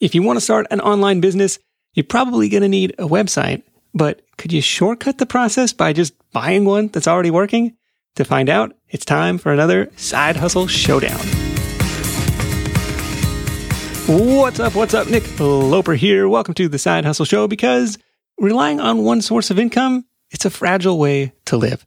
[0.00, 1.58] If you want to start an online business,
[1.92, 6.14] you're probably going to need a website, but could you shortcut the process by just
[6.30, 7.76] buying one that's already working?
[8.14, 11.18] To find out, it's time for another Side Hustle Showdown.
[14.06, 14.76] What's up?
[14.76, 15.08] What's up?
[15.08, 16.28] Nick Loper here.
[16.28, 17.98] Welcome to the Side Hustle Show because
[18.38, 21.84] relying on one source of income, it's a fragile way to live.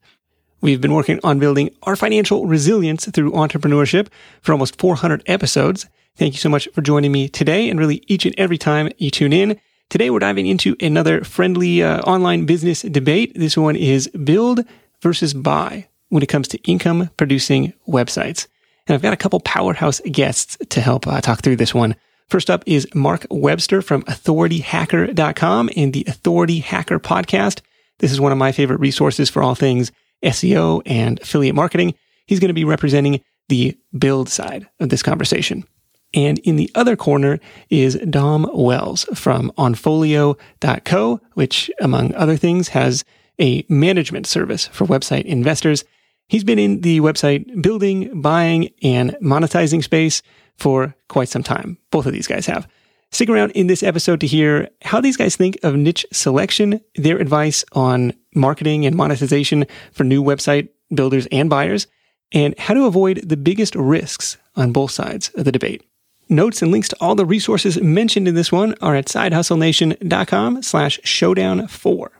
[0.59, 4.09] We've been working on building our financial resilience through entrepreneurship
[4.41, 5.88] for almost 400 episodes.
[6.18, 9.09] Thank you so much for joining me today and really each and every time you
[9.09, 9.59] tune in.
[9.90, 13.34] Today we're diving into another friendly uh, online business debate.
[13.36, 14.62] This one is build
[15.02, 18.48] versus buy when it comes to income producing websites.
[18.88, 21.95] And I've got a couple powerhouse guests to help uh, talk through this one.
[22.28, 27.62] First up is Mark Webster from authorityhacker.com and the Authority Hacker podcast.
[28.00, 29.91] This is one of my favorite resources for all things
[30.23, 31.95] SEO and affiliate marketing.
[32.28, 35.66] He's going to be representing the build side of this conversation.
[36.14, 37.40] And in the other corner
[37.70, 43.06] is Dom Wells from onfolio.co, which among other things has
[43.40, 45.84] a management service for website investors.
[46.28, 50.22] He's been in the website building, buying, and monetizing space
[50.58, 51.78] for quite some time.
[51.92, 52.68] Both of these guys have.
[53.12, 57.18] Stick around in this episode to hear how these guys think of niche selection, their
[57.18, 61.88] advice on marketing and monetization for new website builders and buyers,
[62.31, 65.84] and how to avoid the biggest risks on both sides of the debate.
[66.32, 71.00] Notes and links to all the resources mentioned in this one are at sidehustlenation.com slash
[71.04, 72.12] showdown four.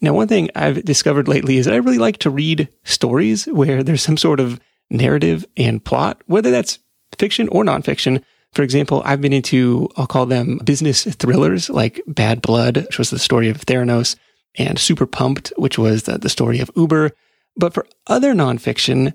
[0.00, 3.82] Now, one thing I've discovered lately is that I really like to read stories where
[3.82, 6.80] there's some sort of narrative and plot, whether that's
[7.16, 8.22] fiction or nonfiction,
[8.52, 13.10] for example, I've been into, I'll call them business thrillers like Bad Blood, which was
[13.10, 14.16] the story of Theranos,
[14.56, 17.12] and Super Pumped, which was the, the story of Uber.
[17.56, 19.14] But for other nonfiction,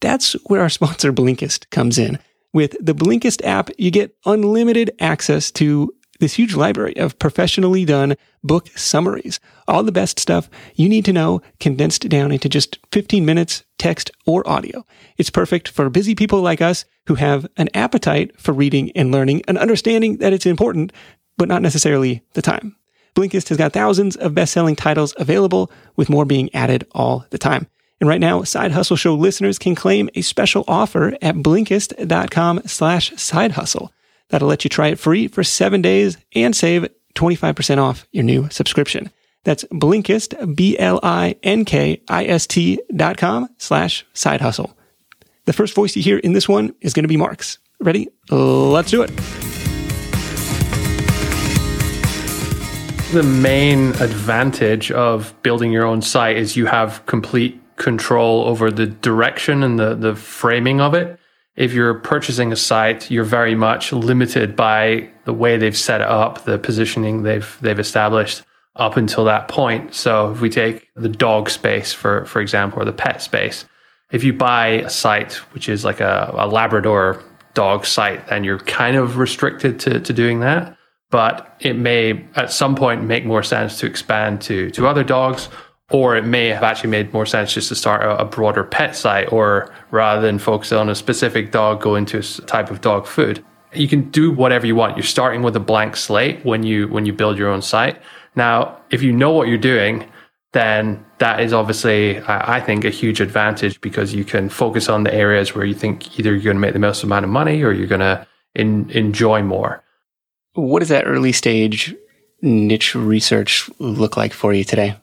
[0.00, 2.18] that's where our sponsor Blinkist comes in.
[2.56, 8.14] With the Blinkist app, you get unlimited access to this huge library of professionally done
[8.42, 9.40] book summaries.
[9.68, 14.10] All the best stuff you need to know condensed down into just 15 minutes, text
[14.24, 14.86] or audio.
[15.18, 19.42] It's perfect for busy people like us who have an appetite for reading and learning
[19.46, 20.94] and understanding that it's important,
[21.36, 22.74] but not necessarily the time.
[23.14, 27.66] Blinkist has got thousands of best-selling titles available with more being added all the time.
[28.00, 33.16] And right now, Side Hustle Show listeners can claim a special offer at Blinkist.com slash
[33.16, 33.92] side hustle.
[34.28, 38.50] That'll let you try it free for seven days and save 25% off your new
[38.50, 39.10] subscription.
[39.44, 41.00] That's Blinkist, B-L-I-N-K-I-S-T
[42.94, 44.76] dot com slash side hustle.
[45.44, 47.58] The first voice you hear in this one is going to be Mark's.
[47.80, 48.08] Ready?
[48.30, 49.10] Let's do it.
[53.12, 58.86] The main advantage of building your own site is you have complete control over the
[58.86, 61.18] direction and the, the framing of it
[61.56, 66.06] if you're purchasing a site, you're very much limited by the way they've set it
[66.06, 68.42] up, the positioning they've they've established
[68.76, 69.94] up until that point.
[69.94, 73.64] So if we take the dog space for for example, or the pet space,
[74.12, 77.22] if you buy a site which is like a, a Labrador
[77.54, 80.76] dog site, then you're kind of restricted to, to doing that.
[81.08, 85.48] But it may at some point make more sense to expand to to other dogs
[85.90, 88.96] or it may have actually made more sense just to start a, a, broader pet
[88.96, 93.06] site, or rather than focus on a specific dog, go into a type of dog
[93.06, 93.44] food.
[93.72, 94.96] You can do whatever you want.
[94.96, 98.00] You're starting with a blank slate when you when you build your own site.
[98.34, 100.10] Now, if you know what you're doing,
[100.52, 105.14] then that is obviously, I think, a huge advantage because you can focus on the
[105.14, 107.72] areas where you think either you're going to make the most amount of money or
[107.72, 109.82] you're going to in, enjoy more.
[110.54, 111.94] What does that early stage
[112.42, 114.96] niche research look like for you today?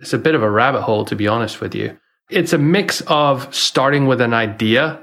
[0.00, 1.98] It's a bit of a rabbit hole, to be honest with you.
[2.30, 5.00] It's a mix of starting with an idea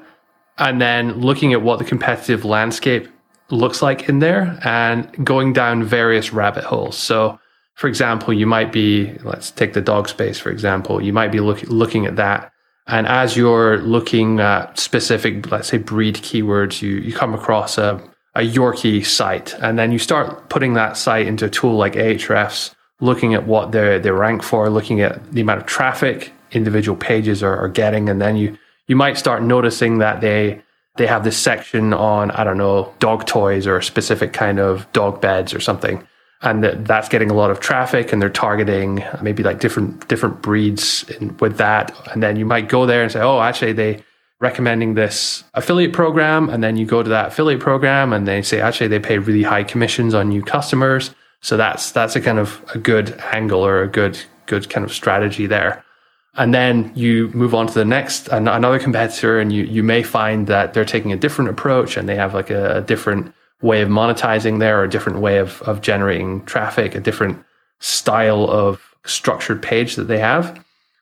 [0.58, 3.10] and then looking at what the competitive landscape
[3.50, 6.98] looks like in there and going down various rabbit holes.
[6.98, 7.40] So,
[7.76, 11.40] for example, you might be, let's take the dog space, for example, you might be
[11.40, 12.52] look, looking at that.
[12.88, 18.02] And as you're looking at specific, let's say, breed keywords, you, you come across a,
[18.36, 22.75] a Yorkie site, and then you start putting that site into a tool like Ahrefs
[23.02, 27.44] looking at what they they rank for, looking at the amount of traffic individual pages
[27.44, 28.58] are, are getting, and then you
[28.88, 30.62] you might start noticing that they
[30.98, 34.92] they have this section on I don't know dog toys or a specific kind of
[34.94, 36.08] dog beds or something,
[36.42, 40.42] and that, that's getting a lot of traffic, and they're targeting maybe like different different
[40.42, 44.04] breeds in, with that, and then you might go there and say, oh, actually they
[44.42, 46.50] recommending this affiliate program.
[46.50, 49.44] And then you go to that affiliate program and they say actually they pay really
[49.44, 51.12] high commissions on new customers
[51.46, 54.92] so that's that's a kind of a good angle or a good good kind of
[54.92, 55.86] strategy there.
[56.34, 60.48] And then you move on to the next another competitor, and you you may find
[60.48, 63.32] that they're taking a different approach and they have like a, a different
[63.62, 67.38] way of monetizing there, or a different way of, of generating traffic, a different
[67.80, 70.60] style of structured page that they have.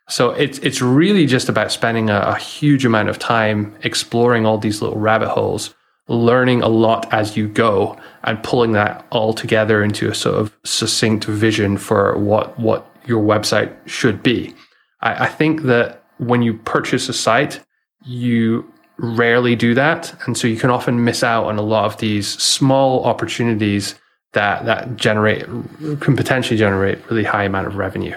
[0.10, 4.58] So it's it's really just about spending a, a, huge amount of time exploring all
[4.58, 5.74] these little rabbit holes,
[6.08, 10.56] learning a lot as you go, and pulling that all together into a sort of
[10.64, 14.54] succinct vision for what what your website should be.
[15.02, 17.60] I, I think that when you purchase a site,
[18.06, 21.98] you rarely do that, and so you can often miss out on a lot of
[21.98, 23.96] these small opportunities
[24.34, 25.46] that that generate
[26.00, 28.16] can potentially generate really high amount of revenue.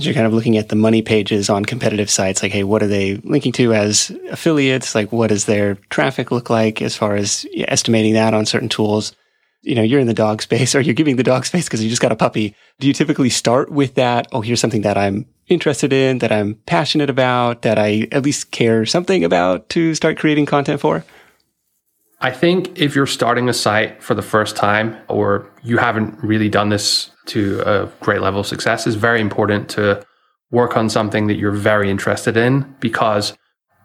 [0.00, 2.86] You're kind of looking at the money pages on competitive sites, like, hey, what are
[2.86, 4.94] they linking to as affiliates?
[4.94, 9.12] Like, what does their traffic look like as far as estimating that on certain tools?
[9.62, 11.90] You know, you're in the dog space or you're giving the dog space because you
[11.90, 12.54] just got a puppy.
[12.78, 14.28] Do you typically start with that?
[14.30, 18.52] Oh, here's something that I'm interested in, that I'm passionate about, that I at least
[18.52, 21.04] care something about to start creating content for?
[22.20, 26.48] I think if you're starting a site for the first time or you haven't really
[26.48, 30.04] done this to a great level of success, it's very important to
[30.50, 33.36] work on something that you're very interested in because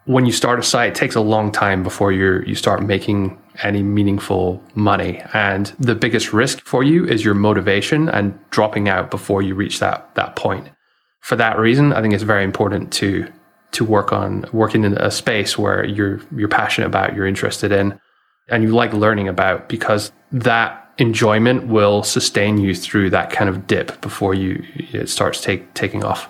[0.06, 3.40] when you start a site, it takes a long time before you you start making
[3.62, 5.22] any meaningful money.
[5.32, 9.78] And the biggest risk for you is your motivation and dropping out before you reach
[9.78, 10.68] that that point.
[11.20, 13.30] For that reason, I think it's very important to
[13.72, 17.98] to work on working in a space where you're you're passionate about, you're interested in,
[18.48, 23.66] and you like learning about because that enjoyment will sustain you through that kind of
[23.66, 26.28] dip before you it starts take, taking off.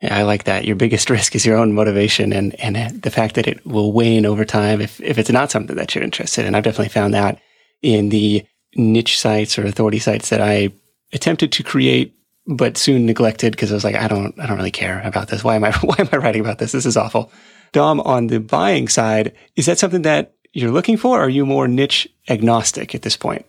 [0.00, 0.64] Yeah, I like that.
[0.64, 4.26] Your biggest risk is your own motivation and, and the fact that it will wane
[4.26, 6.54] over time if, if it's not something that you're interested in.
[6.54, 7.40] I've definitely found that
[7.82, 8.44] in the
[8.76, 10.72] niche sites or authority sites that I
[11.12, 12.14] attempted to create,
[12.46, 15.42] but soon neglected because I was like, I don't, I don't really care about this.
[15.42, 16.72] Why am I, why am I writing about this?
[16.72, 17.32] This is awful.
[17.72, 21.18] Dom, on the buying side, is that something that you're looking for?
[21.18, 23.46] Or are you more niche agnostic at this point?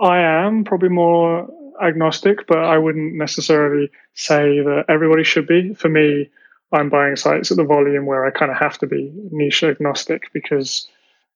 [0.00, 1.48] I am probably more
[1.82, 5.74] agnostic, but I wouldn't necessarily say that everybody should be.
[5.74, 6.30] For me,
[6.72, 10.32] I'm buying sites at the volume where I kind of have to be niche agnostic
[10.32, 10.88] because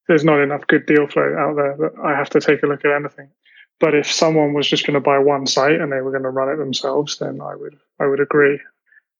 [0.06, 2.84] there's not enough good deal flow out there that I have to take a look
[2.84, 3.30] at anything.
[3.80, 6.30] But if someone was just going to buy one site and they were going to
[6.30, 8.60] run it themselves, then I would I would agree.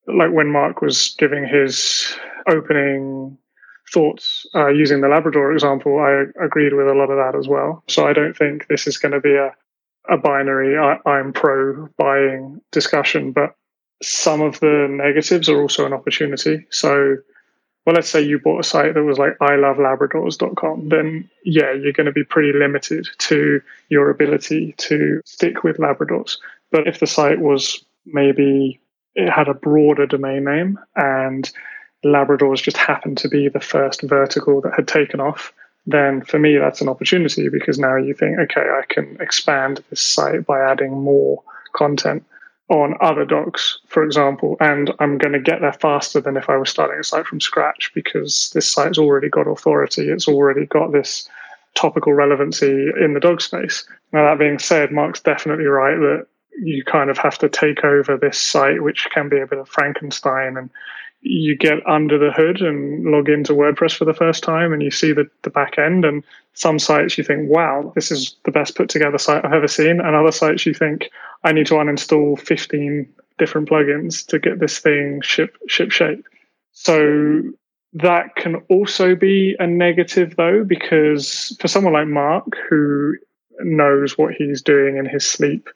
[0.07, 2.15] Like when Mark was giving his
[2.47, 3.39] opening
[3.95, 7.83] thoughts uh, using the Labrador example, I agreed with a lot of that as well.
[7.89, 9.55] So I don't think this is going to be a,
[10.11, 13.55] a binary I, I'm pro buying discussion, but
[14.03, 16.67] some of the negatives are also an opportunity.
[16.71, 17.17] So,
[17.87, 22.07] well, let's say you bought a site that was like ilovelabradors.com, then yeah, you're going
[22.07, 26.39] to be pretty limited to your ability to stick with Labradors.
[26.73, 28.81] But if the site was maybe
[29.15, 31.51] it had a broader domain name and
[32.05, 35.53] Labradors just happened to be the first vertical that had taken off,
[35.87, 40.01] then for me that's an opportunity because now you think, okay, I can expand this
[40.01, 41.43] site by adding more
[41.75, 42.25] content
[42.71, 46.57] on other docs, for example, and I'm going to get there faster than if I
[46.57, 50.93] was starting a site from scratch because this site's already got authority, it's already got
[50.93, 51.29] this
[51.75, 53.85] topical relevancy in the dog space.
[54.13, 56.27] Now, that being said, Mark's definitely right that
[56.63, 59.69] you kind of have to take over this site, which can be a bit of
[59.69, 60.71] Frankenstein and
[61.25, 64.91] you get under the hood and log into WordPress for the first time and you
[64.91, 66.05] see the, the back end.
[66.05, 66.23] And
[66.53, 70.01] some sites you think, wow, this is the best put together site I've ever seen.
[70.01, 71.11] And other sites you think,
[71.43, 73.09] I need to uninstall 15
[73.39, 76.25] different plugins to get this thing ship ship shape.
[76.73, 77.43] So
[77.95, 83.15] that can also be a negative though, because for someone like Mark who
[83.61, 85.69] knows what he's doing in his sleep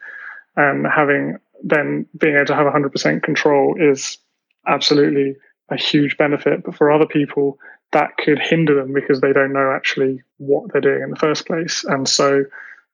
[0.56, 4.18] and having then being able to have 100% control is
[4.66, 5.37] absolutely
[5.70, 6.64] a huge benefit.
[6.64, 7.58] But for other people,
[7.92, 11.46] that could hinder them because they don't know actually what they're doing in the first
[11.46, 11.84] place.
[11.84, 12.44] And so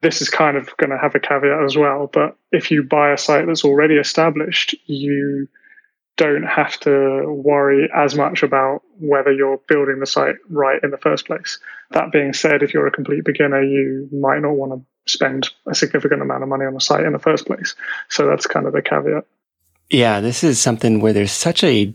[0.03, 2.09] this is kind of going to have a caveat as well.
[2.13, 5.49] But if you buy a site that's already established, you
[6.17, 10.99] don't have to worry as much about whether you're building the site right in the
[10.99, 11.59] first place.
[11.91, 15.75] That being said, if you're a complete beginner, you might not want to spend a
[15.75, 17.75] significant amount of money on a site in the first place.
[18.09, 19.27] So that's kind of the caveat.
[19.91, 21.93] Yeah, this is something where there's such a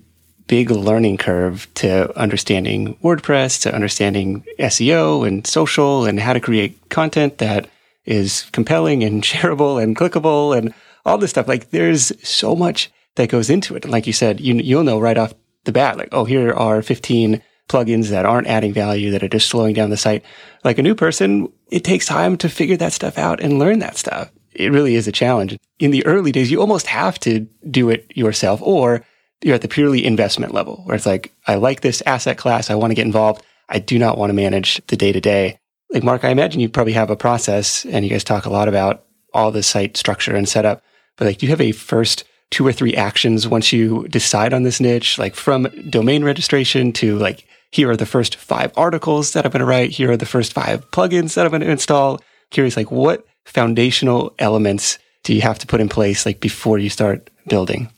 [0.49, 6.89] big learning curve to understanding WordPress, to understanding SEO and social and how to create
[6.89, 7.69] content that
[8.03, 10.73] is compelling and shareable and clickable and
[11.05, 11.47] all this stuff.
[11.47, 13.85] Like there's so much that goes into it.
[13.85, 16.81] And like you said, you, you'll know right off the bat, like, oh, here are
[16.81, 20.25] 15 plugins that aren't adding value, that are just slowing down the site.
[20.63, 23.97] Like a new person, it takes time to figure that stuff out and learn that
[23.97, 25.57] stuff it really is a challenge.
[25.79, 29.05] In the early days, you almost have to do it yourself or
[29.41, 32.69] you're at the purely investment level where it's like, I like this asset class.
[32.69, 33.43] I want to get involved.
[33.69, 35.59] I do not want to manage the day to day.
[35.91, 38.67] like Mark, I imagine you probably have a process and you guys talk a lot
[38.67, 40.83] about all the site structure and setup,
[41.17, 44.63] but like, do you have a first two or three actions once you decide on
[44.63, 49.45] this niche, like from domain registration to like, here are the first five articles that
[49.45, 49.91] I'm going to write.
[49.91, 52.19] Here are the first five plugins that I'm going to install.
[52.49, 56.89] Curious, like what foundational elements do you have to put in place like before you
[56.89, 57.91] start building?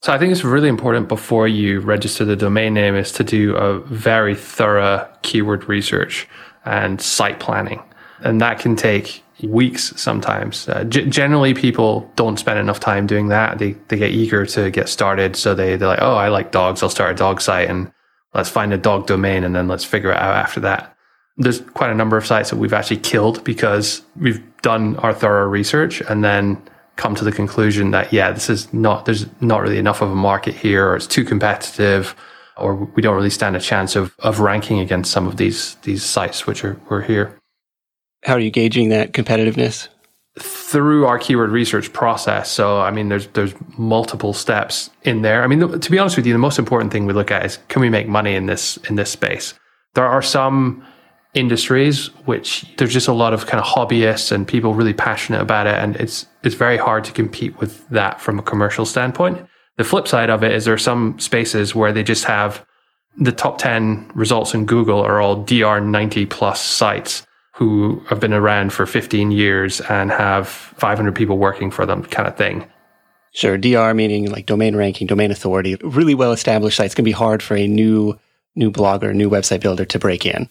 [0.00, 3.56] So I think it's really important before you register the domain name is to do
[3.56, 6.28] a very thorough keyword research
[6.64, 7.82] and site planning.
[8.20, 10.68] And that can take weeks sometimes.
[10.68, 13.58] Uh, g- generally, people don't spend enough time doing that.
[13.58, 15.34] They, they get eager to get started.
[15.34, 16.82] So they, they're like, oh, I like dogs.
[16.82, 17.90] I'll start a dog site and
[18.34, 20.96] let's find a dog domain and then let's figure it out after that.
[21.36, 25.46] There's quite a number of sites that we've actually killed because we've done our thorough
[25.46, 26.60] research and then
[26.98, 30.14] come to the conclusion that, yeah, this is not, there's not really enough of a
[30.14, 32.14] market here or it's too competitive
[32.58, 36.04] or we don't really stand a chance of, of ranking against some of these, these
[36.04, 37.38] sites which are, were here.
[38.24, 39.88] How are you gauging that competitiveness?
[40.40, 42.50] Through our keyword research process.
[42.50, 45.42] So, I mean, there's there's multiple steps in there.
[45.42, 47.58] I mean, to be honest with you, the most important thing we look at is
[47.68, 49.54] can we make money in this in this space?
[49.94, 50.84] There are some
[51.34, 55.66] industries which there's just a lot of kind of hobbyists and people really passionate about
[55.66, 59.46] it, and it's it's very hard to compete with that from a commercial standpoint.
[59.76, 62.64] The flip side of it is there are some spaces where they just have
[63.16, 68.32] the top 10 results in Google are all DR 90 plus sites who have been
[68.32, 72.64] around for 15 years and have 500 people working for them kind of thing.
[73.32, 73.58] Sure.
[73.58, 77.56] DR meaning like domain ranking, domain authority, really well established sites can be hard for
[77.56, 78.18] a new,
[78.54, 80.48] new blogger, new website builder to break in.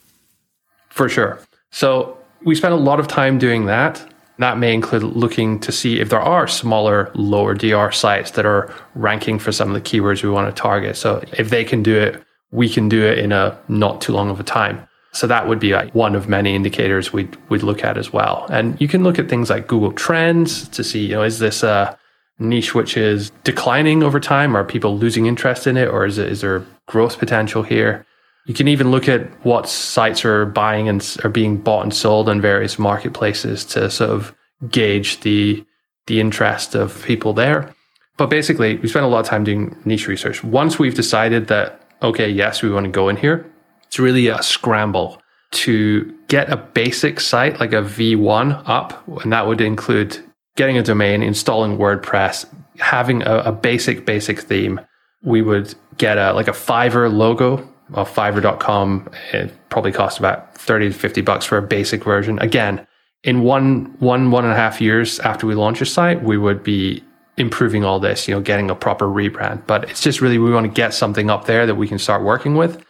[0.97, 1.39] For sure.
[1.69, 4.03] So we spend a lot of time doing that.
[4.39, 8.73] That may include looking to see if there are smaller, lower DR sites that are
[8.95, 10.97] ranking for some of the keywords we want to target.
[10.97, 14.31] So if they can do it, we can do it in a not too long
[14.31, 14.87] of a time.
[15.11, 18.47] So that would be like one of many indicators we'd, we'd look at as well.
[18.49, 21.61] And you can look at things like Google Trends to see, you know, is this
[21.61, 21.95] a
[22.39, 24.57] niche which is declining over time?
[24.57, 25.89] Are people losing interest in it?
[25.89, 28.03] Or is, it, is there growth potential here?
[28.47, 32.29] You can even look at what sites are buying and are being bought and sold
[32.29, 34.33] on various marketplaces to sort of
[34.69, 35.65] gauge the,
[36.07, 37.73] the interest of people there.
[38.15, 40.45] But basically, we spend a lot of time doing niche research.
[40.45, 43.45] Once we've decided that, okay, yes, we want to go in here,
[43.85, 49.45] it's really a scramble to get a basic site like a V1 up, and that
[49.45, 50.17] would include
[50.55, 52.45] getting a domain, installing WordPress,
[52.79, 54.79] having a, a basic, basic theme.
[55.21, 59.09] We would get a like a Fiverr logo of Fiverr.com.
[59.33, 62.39] It probably costs about 30 to 50 bucks for a basic version.
[62.39, 62.85] Again,
[63.23, 66.63] in one, one, one and a half years after we launch a site, we would
[66.63, 67.03] be
[67.37, 69.65] improving all this, you know, getting a proper rebrand.
[69.67, 72.23] But it's just really, we want to get something up there that we can start
[72.23, 72.83] working with.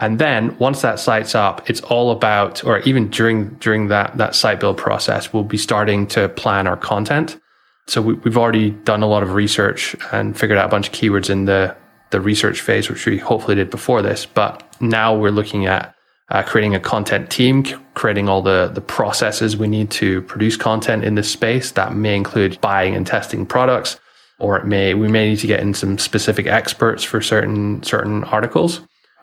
[0.00, 4.34] And then once that site's up, it's all about, or even during, during that, that
[4.34, 7.38] site build process, we'll be starting to plan our content.
[7.86, 10.94] So we, have already done a lot of research and figured out a bunch of
[10.94, 11.76] keywords in the,
[12.10, 14.26] the research phase, which we hopefully did before this.
[14.26, 15.94] But now we're looking at
[16.30, 17.64] uh, creating a content team,
[17.94, 21.72] creating all the, the processes we need to produce content in this space.
[21.72, 23.98] That may include buying and testing products,
[24.38, 28.24] or it may, we may need to get in some specific experts for certain, certain
[28.24, 28.80] articles.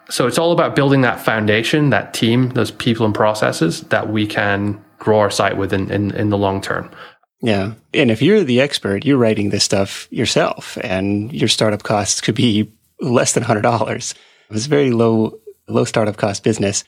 [0.10, 4.26] So it's all about building that foundation, that team, those people and processes that we
[4.26, 6.90] can grow our site with in, in, in the long term.
[7.42, 7.74] Yeah.
[7.94, 12.36] And if you're the expert, you're writing this stuff yourself and your startup costs could
[12.36, 14.14] be less than $100.
[14.50, 16.84] It's a very low, low startup cost business.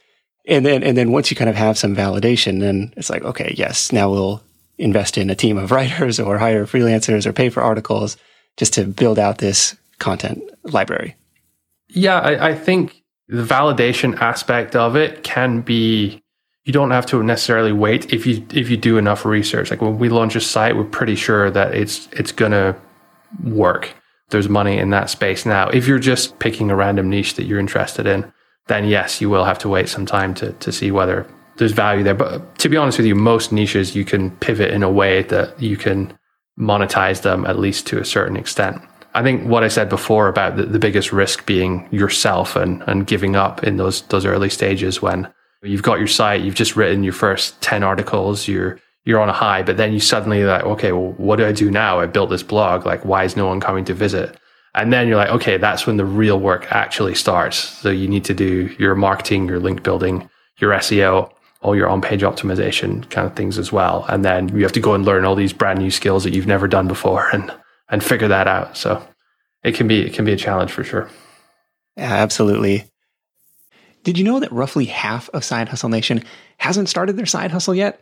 [0.47, 3.53] And then, and then once you kind of have some validation, then it's like, okay,
[3.57, 4.41] yes, now we'll
[4.77, 8.17] invest in a team of writers or hire freelancers or pay for articles
[8.57, 11.15] just to build out this content library.
[11.89, 16.21] Yeah, I, I think the validation aspect of it can be
[16.65, 19.97] you don't have to necessarily wait if you if you do enough research like when
[19.97, 22.75] we launch a site we're pretty sure that it's it's to
[23.43, 23.93] work
[24.29, 25.45] there's money in that space.
[25.45, 28.31] Now if you're just picking a random niche that you're interested in
[28.67, 31.25] then yes you will have to wait some time to to see whether
[31.57, 32.15] there's value there.
[32.15, 35.61] But to be honest with you most niches you can pivot in a way that
[35.61, 36.17] you can
[36.59, 38.81] monetize them at least to a certain extent.
[39.13, 43.07] I think what I said before about the, the biggest risk being yourself and, and
[43.07, 45.27] giving up in those those early stages when
[45.63, 48.79] you've got your site, you've just written your first 10 articles, you're
[49.09, 51.71] you're on a high, but then you suddenly like, okay, well, what do I do
[51.71, 51.99] now?
[51.99, 52.85] I built this blog.
[52.85, 54.37] Like, why is no one coming to visit?
[54.75, 57.57] And then you're like, okay, that's when the real work actually starts.
[57.57, 62.01] So you need to do your marketing, your link building, your SEO, all your on
[62.01, 64.05] page optimization kind of things as well.
[64.07, 66.45] And then you have to go and learn all these brand new skills that you've
[66.45, 67.29] never done before.
[67.33, 67.51] And
[67.89, 68.77] and figure that out.
[68.77, 69.03] So
[69.63, 71.09] it can be it can be a challenge for sure.
[71.97, 72.85] Yeah, absolutely.
[74.03, 76.23] Did you know that roughly half of Side Hustle Nation
[76.57, 78.01] hasn't started their side hustle yet?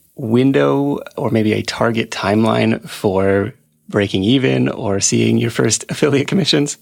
[0.21, 3.53] window or maybe a target timeline for
[3.89, 6.77] breaking even or seeing your first affiliate commissions?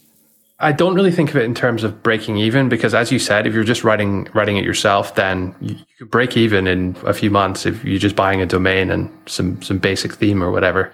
[0.62, 3.48] I don't really think of it in terms of breaking even because, as you said,
[3.48, 7.32] if you're just writing writing it yourself, then you, could break even in a few
[7.32, 10.94] months if you're just buying a domain and some some basic theme or whatever.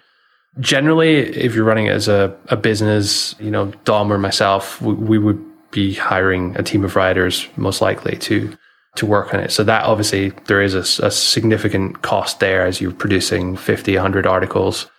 [0.60, 4.94] Generally, if you're running it as a, a business, you know, Dom or myself, we,
[4.94, 8.56] we would be hiring a team of writers most likely to
[8.96, 9.52] to work on it.
[9.52, 14.26] So that obviously there is a, a significant cost there as you're producing 50, 100
[14.26, 14.90] articles,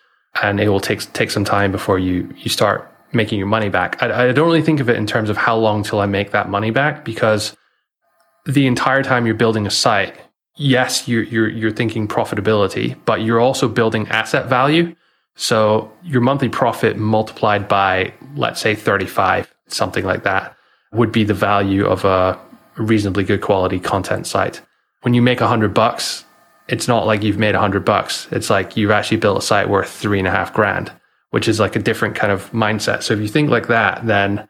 [0.43, 4.03] and it will take take some time before you you start making your money back.
[4.03, 6.31] I, I don't really think of it in terms of how long till I make
[6.33, 7.57] that money back because
[8.45, 10.15] the entire time you're building a site,
[10.57, 14.95] yes, you're, you're, you're thinking profitability, but you're also building asset value.
[15.35, 20.57] So your monthly profit multiplied by, let's say 35, something like that
[20.93, 22.39] would be the value of a
[22.77, 24.61] reasonably good quality content site.
[25.03, 26.25] When you make a hundred bucks,
[26.69, 28.29] it's not like you've made a hundred bucks.
[28.31, 30.93] It's like you've actually built a site worth three and a half grand
[31.37, 33.03] which is like a different kind of mindset.
[33.03, 34.49] So if you think like that, then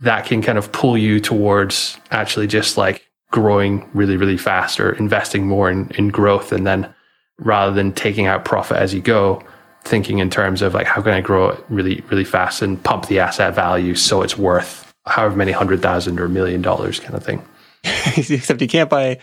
[0.00, 4.92] that can kind of pull you towards actually just like growing really, really fast or
[4.94, 6.50] investing more in, in growth.
[6.52, 6.92] And then
[7.38, 9.42] rather than taking out profit as you go,
[9.84, 13.06] thinking in terms of like, how can I grow it really, really fast and pump
[13.06, 17.24] the asset value so it's worth however many hundred thousand or million dollars kind of
[17.24, 17.42] thing.
[18.16, 19.18] Except you can't buy,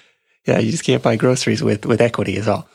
[0.46, 2.68] yeah, you just can't buy groceries with, with equity as well.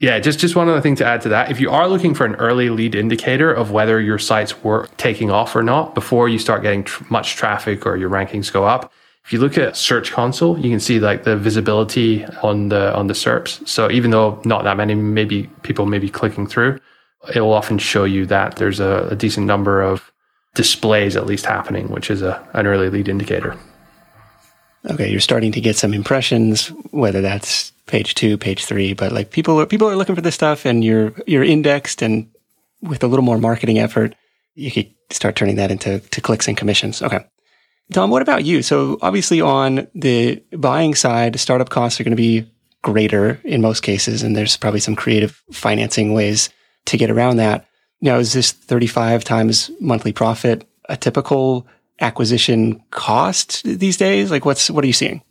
[0.00, 1.50] Yeah, just just one other thing to add to that.
[1.50, 5.30] If you are looking for an early lead indicator of whether your sites were taking
[5.30, 8.90] off or not before you start getting tr- much traffic or your rankings go up,
[9.26, 13.08] if you look at Search Console, you can see like the visibility on the on
[13.08, 13.66] the SERPs.
[13.68, 16.80] So even though not that many maybe people may be clicking through,
[17.34, 20.10] it will often show you that there's a, a decent number of
[20.54, 23.56] displays at least happening, which is a, an early lead indicator.
[24.90, 29.30] Okay, you're starting to get some impressions, whether that's page two, page three, but like
[29.30, 32.30] people are people are looking for this stuff, and you're you're indexed, and
[32.80, 34.14] with a little more marketing effort,
[34.54, 37.02] you could start turning that into to clicks and commissions.
[37.02, 37.24] Okay.
[37.90, 38.62] Dom, what about you?
[38.62, 42.48] So obviously on the buying side, startup costs are going to be
[42.82, 46.50] greater in most cases, and there's probably some creative financing ways
[46.86, 47.66] to get around that.
[48.00, 51.66] Now, is this 35 times monthly profit a typical
[52.00, 54.30] acquisition cost these days?
[54.30, 55.22] Like what's what are you seeing?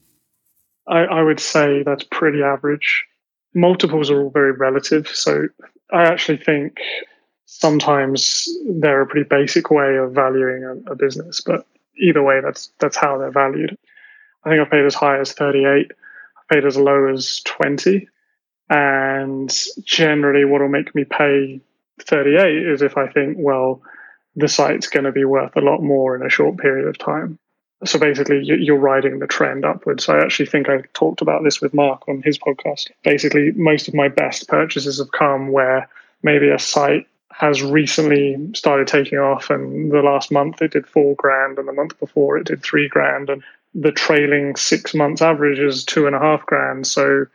[0.87, 3.05] I, I would say that's pretty average.
[3.53, 5.07] Multiples are all very relative.
[5.07, 5.47] So
[5.91, 6.79] I actually think
[7.45, 11.65] sometimes they're a pretty basic way of valuing a, a business, but
[11.99, 13.77] either way, that's that's how they're valued.
[14.43, 15.91] I think I've paid as high as 38.
[16.37, 18.07] I've paid as low as 20.
[18.69, 19.53] And
[19.83, 21.59] generally, what will make me pay
[22.03, 23.81] 38 is if I think, well,
[24.35, 27.39] the site's going to be worth a lot more in a short period of time.
[27.85, 30.09] So basically, you're riding the trend upwards.
[30.09, 32.89] I actually think I talked about this with Mark on his podcast.
[33.03, 35.87] Basically, most of my best purchases have come where
[36.21, 41.15] maybe a site has recently started taking off, and the last month it did four
[41.15, 45.59] grand, and the month before it did three grand, and the trailing six months average
[45.59, 46.85] is two and a half grand.
[46.85, 47.27] So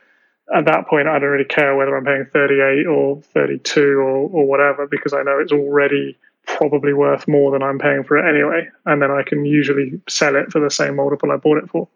[0.53, 4.47] at that point, I don't really care whether I'm paying 38 or 32 or, or
[4.47, 8.69] whatever because I know it's already probably worth more than I'm paying for it anyway.
[8.85, 11.89] And then I can usually sell it for the same multiple I bought it for.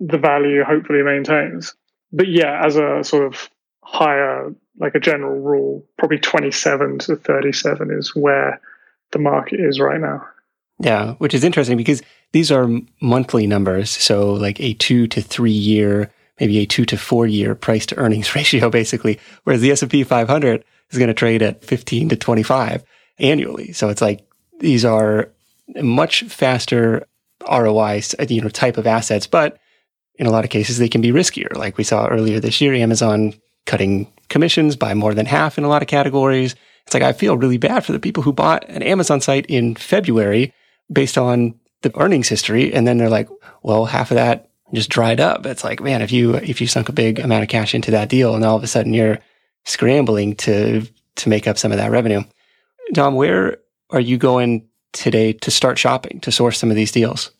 [0.00, 1.74] The value hopefully maintains.
[2.12, 3.48] But yeah, as a sort of
[3.82, 8.60] higher, like a general rule, probably 27 to 37 is where
[9.12, 10.26] the market is right now.
[10.78, 12.68] Yeah, which is interesting because these are
[13.00, 13.90] monthly numbers.
[13.90, 17.96] So like a two to three year, maybe a two to four year price to
[17.96, 19.18] earnings ratio, basically.
[19.44, 22.84] Whereas the S&P 500 is going to trade at 15 to 25
[23.18, 23.72] annually.
[23.72, 24.26] So it's like
[24.60, 25.30] these are
[25.82, 27.06] much faster
[27.48, 29.58] ROI, you know, type of assets, but
[30.16, 31.54] in a lot of cases they can be riskier.
[31.56, 33.34] Like we saw earlier this year, Amazon
[33.66, 36.54] cutting commissions by more than half in a lot of categories.
[36.86, 39.74] It's like I feel really bad for the people who bought an Amazon site in
[39.76, 40.52] February
[40.90, 43.28] based on the earnings history, and then they're like,
[43.62, 45.46] well, half of that just dried up.
[45.46, 48.08] It's like, man, if you if you sunk a big amount of cash into that
[48.08, 49.18] deal, and all of a sudden you're
[49.64, 52.22] scrambling to to make up some of that revenue.
[52.92, 53.58] Dom, where
[53.90, 57.30] are you going today to start shopping to source some of these deals?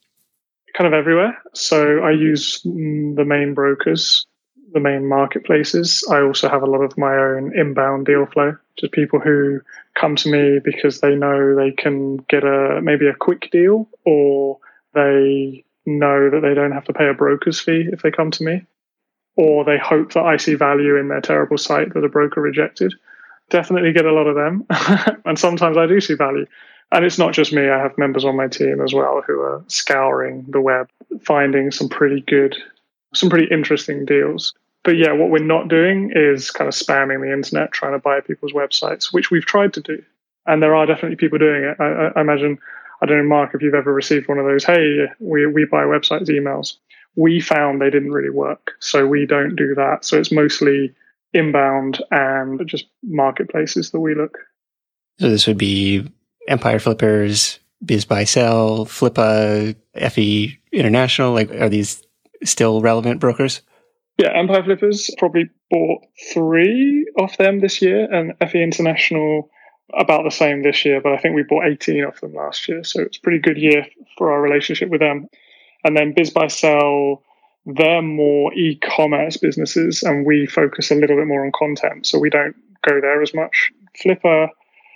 [0.76, 1.36] Kind of everywhere.
[1.54, 4.26] So I use mm, the main brokers,
[4.72, 6.04] the main marketplaces.
[6.10, 9.60] I also have a lot of my own inbound deal flow, just people who
[9.94, 14.58] come to me because they know they can get a maybe a quick deal or
[14.94, 18.44] they know that they don't have to pay a broker's fee if they come to
[18.44, 18.64] me
[19.36, 22.92] or they hope that I see value in their terrible site that a broker rejected.
[23.50, 24.66] Definitely get a lot of them.
[25.24, 26.46] and sometimes I do see value.
[26.90, 29.62] And it's not just me, I have members on my team as well who are
[29.68, 30.88] scouring the web,
[31.22, 32.56] finding some pretty good,
[33.14, 34.54] some pretty interesting deals
[34.88, 38.20] but yeah, what we're not doing is kind of spamming the internet trying to buy
[38.20, 40.02] people's websites, which we've tried to do.
[40.46, 41.76] And there are definitely people doing it.
[41.78, 42.58] I, I imagine,
[43.00, 45.84] I don't know, Mark, if you've ever received one of those, hey, we, we buy
[45.84, 46.74] websites emails.
[47.16, 48.72] We found they didn't really work.
[48.80, 50.04] So we don't do that.
[50.04, 50.94] So it's mostly
[51.32, 54.38] inbound and just marketplaces that we look.
[55.18, 56.10] So this would be
[56.48, 59.74] Empire Flippers, BizBuySell, Flippa,
[60.12, 61.32] FE International.
[61.32, 62.02] Like, are these
[62.44, 63.62] still relevant brokers?
[64.18, 69.50] Yeah, Empire Flippers probably bought three of them this year, and FE International
[69.94, 72.84] about the same this year, but I think we bought 18 of them last year.
[72.84, 75.28] So it's a pretty good year for our relationship with them.
[75.84, 77.22] And then BizBuySell,
[77.66, 82.06] they're more e commerce businesses, and we focus a little bit more on content.
[82.06, 83.72] So we don't go there as much.
[84.02, 84.48] Flippa,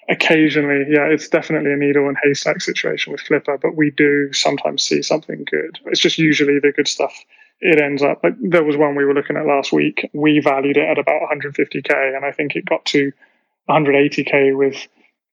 [0.09, 4.83] occasionally, yeah, it's definitely a needle and haystack situation with Flippa, but we do sometimes
[4.83, 5.79] see something good.
[5.87, 7.15] It's just usually the good stuff
[7.65, 10.11] it ends up like there was one we were looking at last week.
[10.13, 13.13] We valued it at about 150k, and I think it got to
[13.69, 14.87] 180k with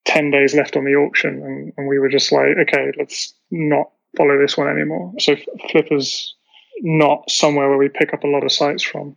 [0.04, 3.90] 10 days left on the auction, and, and we were just like, okay, let's not
[4.16, 5.12] follow this one anymore.
[5.18, 5.36] So
[5.70, 6.34] Flippa's
[6.82, 9.16] not somewhere where we pick up a lot of sites from.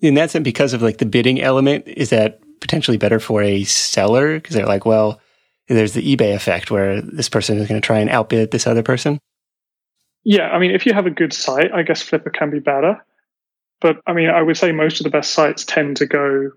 [0.00, 3.64] In that sense, because of like the bidding element, is that potentially better for a
[3.64, 5.20] seller because they're like, well,
[5.68, 8.82] there's the eBay effect where this person is going to try and outbid this other
[8.82, 9.18] person.
[10.24, 13.04] Yeah, I mean, if you have a good site, I guess Flippa can be better.
[13.80, 16.50] But I mean, I would say most of the best sites tend to go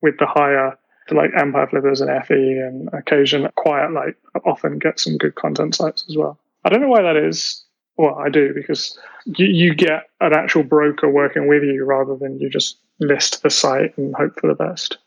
[0.00, 0.76] with the higher,
[1.10, 6.04] like Empire Flippers and FE and occasion Quiet Light often get some good content sites
[6.08, 6.38] as well.
[6.64, 7.64] I don't know why that is.
[7.96, 12.38] Well, I do because you, you get an actual broker working with you rather than
[12.38, 14.98] you just list the site and hope for the best.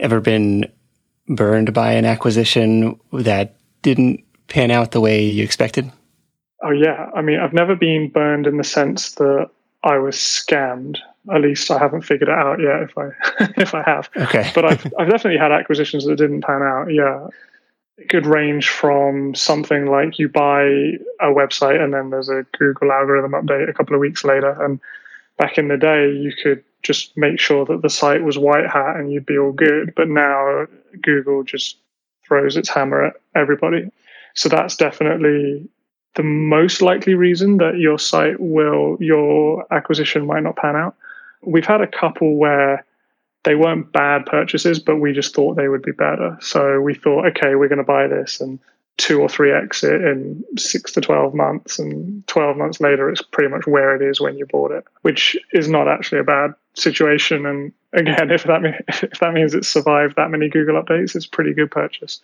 [0.00, 0.70] Ever been
[1.28, 5.90] burned by an acquisition that didn't pan out the way you expected?
[6.62, 9.50] Oh yeah, I mean, I've never been burned in the sense that
[9.84, 10.98] I was scammed.
[11.34, 12.82] At least I haven't figured it out yet.
[12.82, 13.08] If I
[13.60, 14.50] if I have, okay.
[14.54, 16.92] but I've I've definitely had acquisitions that didn't pan out.
[16.92, 17.26] Yeah,
[17.98, 20.64] it could range from something like you buy
[21.20, 24.50] a website and then there's a Google algorithm update a couple of weeks later.
[24.62, 24.80] And
[25.38, 28.96] back in the day, you could just make sure that the site was white hat
[28.96, 29.94] and you'd be all good.
[29.96, 30.66] But now
[31.02, 31.78] Google just
[32.26, 33.90] throws its hammer at everybody.
[34.34, 35.66] So that's definitely
[36.16, 40.96] the most likely reason that your site will, your acquisition might not pan out.
[41.46, 42.84] We've had a couple where
[43.44, 46.36] they weren't bad purchases, but we just thought they would be better.
[46.40, 48.40] So we thought, okay, we're going to buy this.
[48.40, 48.58] And
[48.96, 51.78] two or three exit in six to 12 months.
[51.78, 55.36] And 12 months later, it's pretty much where it is when you bought it, which
[55.52, 57.46] is not actually a bad situation.
[57.46, 58.62] And again, if that,
[59.02, 62.20] if that means it's survived that many Google updates, it's a pretty good purchase.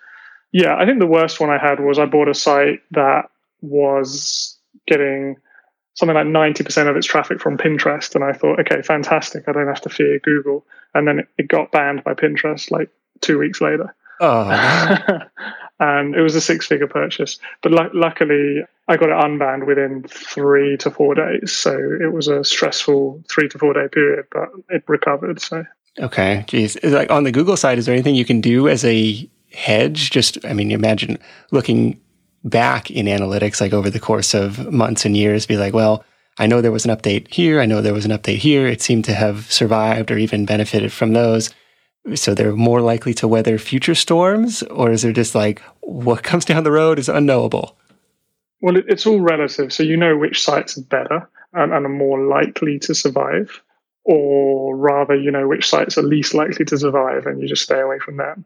[0.50, 3.30] Yeah, I think the worst one I had was I bought a site that
[3.62, 5.36] was getting
[5.94, 8.14] something like 90% of its traffic from Pinterest.
[8.14, 9.48] And I thought, okay, fantastic.
[9.48, 10.64] I don't have to fear Google.
[10.94, 13.94] And then it got banned by Pinterest like two weeks later.
[14.20, 14.48] Oh,
[15.80, 17.38] and it was a six figure purchase.
[17.62, 21.52] But l- luckily, I got it unbanned within three to four days.
[21.52, 25.40] So it was a stressful three to four day period, but it recovered.
[25.40, 25.64] So.
[25.98, 26.44] Okay.
[26.46, 26.76] Geez.
[26.82, 30.10] Like on the Google side, is there anything you can do as a hedge?
[30.10, 31.18] Just, I mean, imagine
[31.50, 32.00] looking
[32.44, 36.04] back in analytics, like over the course of months and years, be like, well,
[36.38, 37.60] I know there was an update here.
[37.60, 38.66] I know there was an update here.
[38.66, 41.50] It seemed to have survived or even benefited from those.
[42.14, 46.44] So they're more likely to weather future storms, or is there just like what comes
[46.44, 47.76] down the road is unknowable?
[48.60, 49.72] Well, it's all relative.
[49.72, 53.62] So you know which sites are better and, and are more likely to survive,
[54.04, 57.80] or rather, you know which sites are least likely to survive, and you just stay
[57.80, 58.44] away from them.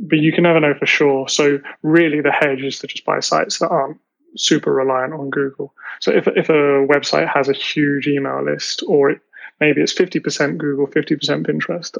[0.00, 1.28] But you can never know for sure.
[1.28, 3.98] So really, the hedge is to just buy sites that aren't
[4.36, 5.74] super reliant on Google.
[6.00, 9.20] So if if a website has a huge email list, or it,
[9.60, 11.96] maybe it's fifty percent Google, fifty percent Pinterest,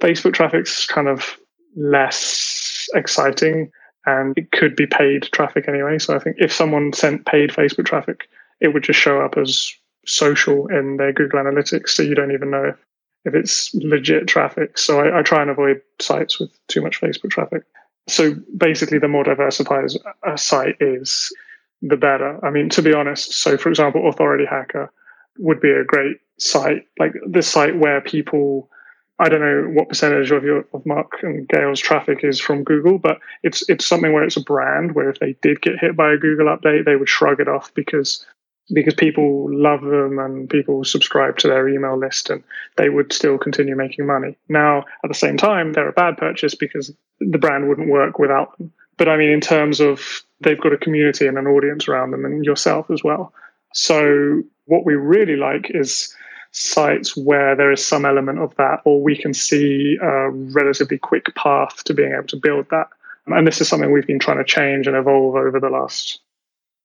[0.00, 1.36] Facebook traffic's kind of
[1.76, 3.70] less exciting
[4.06, 5.98] and it could be paid traffic anyway.
[5.98, 8.28] So I think if someone sent paid Facebook traffic,
[8.60, 9.72] it would just show up as
[10.06, 11.90] social in their Google Analytics.
[11.90, 12.76] So you don't even know if,
[13.24, 14.78] if it's legit traffic.
[14.78, 17.62] So I, I try and avoid sites with too much Facebook traffic.
[18.06, 19.86] So basically, the more diversified
[20.26, 21.32] a site is,
[21.82, 22.44] the better.
[22.44, 24.90] I mean, to be honest, so for example, Authority Hacker
[25.38, 28.70] would be a great site, like this site where people
[29.20, 32.98] I don't know what percentage of your of Mark and Gael's traffic is from Google,
[32.98, 36.12] but it's it's something where it's a brand where if they did get hit by
[36.12, 38.26] a Google update, they would shrug it off because
[38.72, 42.42] because people love them and people subscribe to their email list and
[42.76, 44.36] they would still continue making money.
[44.48, 48.56] Now, at the same time, they're a bad purchase because the brand wouldn't work without
[48.58, 48.72] them.
[48.96, 52.24] But I mean, in terms of they've got a community and an audience around them
[52.24, 53.32] and yourself as well.
[53.74, 56.14] So what we really like is
[56.52, 61.34] sites where there is some element of that, or we can see a relatively quick
[61.34, 62.88] path to being able to build that.
[63.26, 66.20] And this is something we've been trying to change and evolve over the last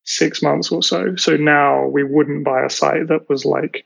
[0.09, 1.15] six months or so.
[1.15, 3.85] So now we wouldn't buy a site that was like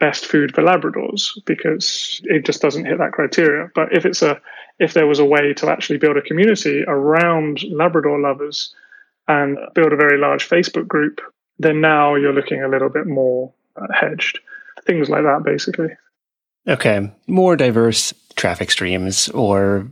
[0.00, 3.70] best food for Labradors because it just doesn't hit that criteria.
[3.74, 4.40] But if it's a
[4.78, 8.74] if there was a way to actually build a community around Labrador lovers
[9.28, 11.20] and build a very large Facebook group,
[11.58, 14.40] then now you're looking a little bit more uh, hedged
[14.86, 15.88] things like that, basically.
[16.66, 19.86] Okay, more diverse traffic streams, or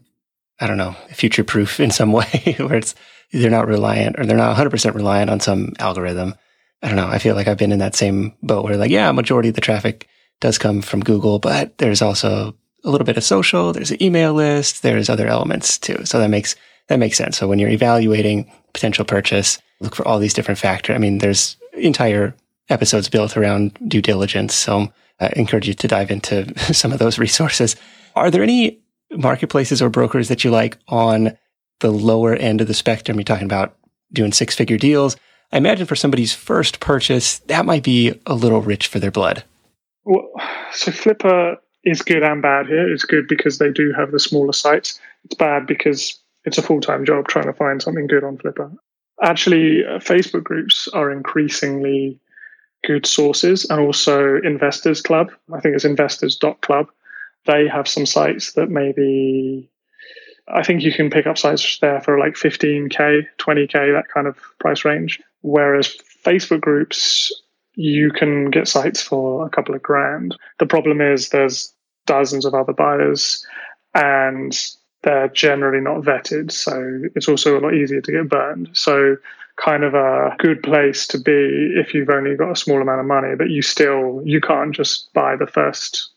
[0.58, 2.94] I don't know, future proof in some way, where it's
[3.32, 6.34] they're not reliant or they're not 100% reliant on some algorithm.
[6.82, 7.08] I don't know.
[7.08, 9.60] I feel like I've been in that same boat where, like, yeah, majority of the
[9.60, 10.08] traffic
[10.40, 13.72] does come from Google, but there's also a little bit of social.
[13.72, 14.82] There's an email list.
[14.82, 16.04] There's other elements too.
[16.04, 16.56] So that makes
[16.88, 17.36] that makes sense.
[17.36, 20.94] So when you're evaluating potential purchase, look for all these different factors.
[20.94, 22.34] I mean, there's entire
[22.68, 24.54] episodes built around due diligence.
[24.54, 27.76] So I encourage you to dive into some of those resources.
[28.16, 28.80] Are there any
[29.12, 31.36] marketplaces or brokers that you like on
[31.80, 33.18] the lower end of the spectrum?
[33.18, 33.76] You're talking about
[34.12, 35.16] doing six figure deals.
[35.52, 39.44] I imagine for somebody's first purchase, that might be a little rich for their blood.
[40.04, 40.30] Well,
[40.72, 42.92] so Flippa is good and bad here.
[42.92, 45.00] It's good because they do have the smaller sites.
[45.24, 48.74] It's bad because it's a full time job trying to find something good on Flippa.
[49.22, 52.18] Actually, uh, Facebook groups are increasingly
[52.84, 55.30] good sources and also Investors Club.
[55.52, 56.86] I think it's investors.club.
[57.46, 59.69] They have some sites that maybe
[60.48, 64.36] I think you can pick up sites there for like 15k, 20k, that kind of
[64.58, 65.20] price range.
[65.42, 67.32] Whereas Facebook groups,
[67.74, 70.36] you can get sites for a couple of grand.
[70.58, 71.72] The problem is there's
[72.06, 73.46] dozens of other buyers
[73.94, 74.56] and
[75.02, 76.52] they're generally not vetted.
[76.52, 78.70] So it's also a lot easier to get burned.
[78.72, 79.16] So
[79.56, 83.06] kind of a good place to be if you've only got a small amount of
[83.06, 86.10] money, but you still you can't just buy the first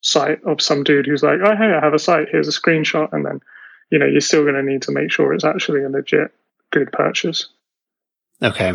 [0.00, 3.12] site of some dude who's like, oh hey, I have a site, here's a screenshot,
[3.12, 3.40] and then
[3.90, 6.32] you know you're still going to need to make sure it's actually a legit
[6.70, 7.48] good purchase.
[8.42, 8.72] Okay,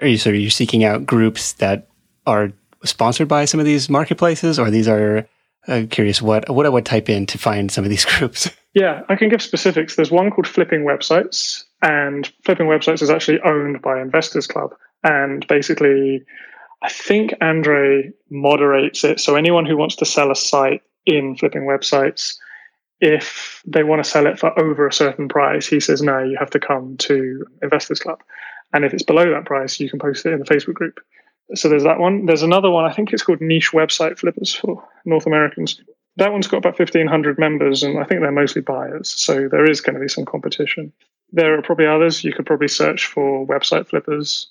[0.00, 1.88] are you so are you seeking out groups that
[2.26, 2.52] are
[2.84, 5.26] sponsored by some of these marketplaces, or these are?
[5.68, 8.50] I'm curious what what I would type in to find some of these groups.
[8.74, 9.96] Yeah, I can give specifics.
[9.96, 14.74] There's one called Flipping Websites, and Flipping Websites is actually owned by Investors Club.
[15.02, 16.24] And basically,
[16.82, 19.20] I think Andre moderates it.
[19.20, 22.36] So anyone who wants to sell a site in Flipping Websites
[23.00, 26.36] If they want to sell it for over a certain price, he says, no, you
[26.38, 28.22] have to come to Investors Club.
[28.72, 31.00] And if it's below that price, you can post it in the Facebook group.
[31.54, 32.26] So there's that one.
[32.26, 35.80] There's another one, I think it's called Niche Website Flippers for North Americans.
[36.16, 39.08] That one's got about 1,500 members, and I think they're mostly buyers.
[39.10, 40.92] So there is going to be some competition.
[41.32, 42.22] There are probably others.
[42.22, 44.50] You could probably search for website flippers.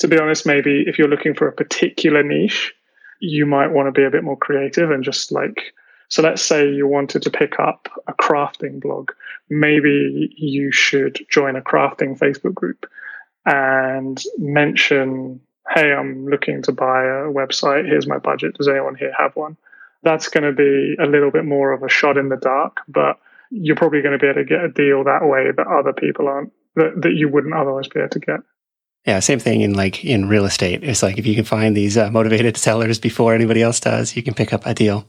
[0.00, 2.74] To be honest, maybe if you're looking for a particular niche,
[3.20, 5.72] you might want to be a bit more creative and just like
[6.08, 9.10] so let's say you wanted to pick up a crafting blog.
[9.50, 12.86] Maybe you should join a crafting facebook group
[13.46, 15.40] and mention
[15.70, 17.86] hey i'm looking to buy a website.
[17.86, 18.54] Here's my budget.
[18.54, 19.56] Does anyone here have one?
[20.02, 23.18] That's going to be a little bit more of a shot in the dark but
[23.50, 26.28] you're probably going to be able to get a deal that way that other people
[26.28, 28.40] aren't that, that you wouldn't otherwise be able to get.
[29.06, 30.84] Yeah, same thing in like in real estate.
[30.84, 34.22] It's like if you can find these uh, motivated sellers before anybody else does, you
[34.22, 35.08] can pick up a deal.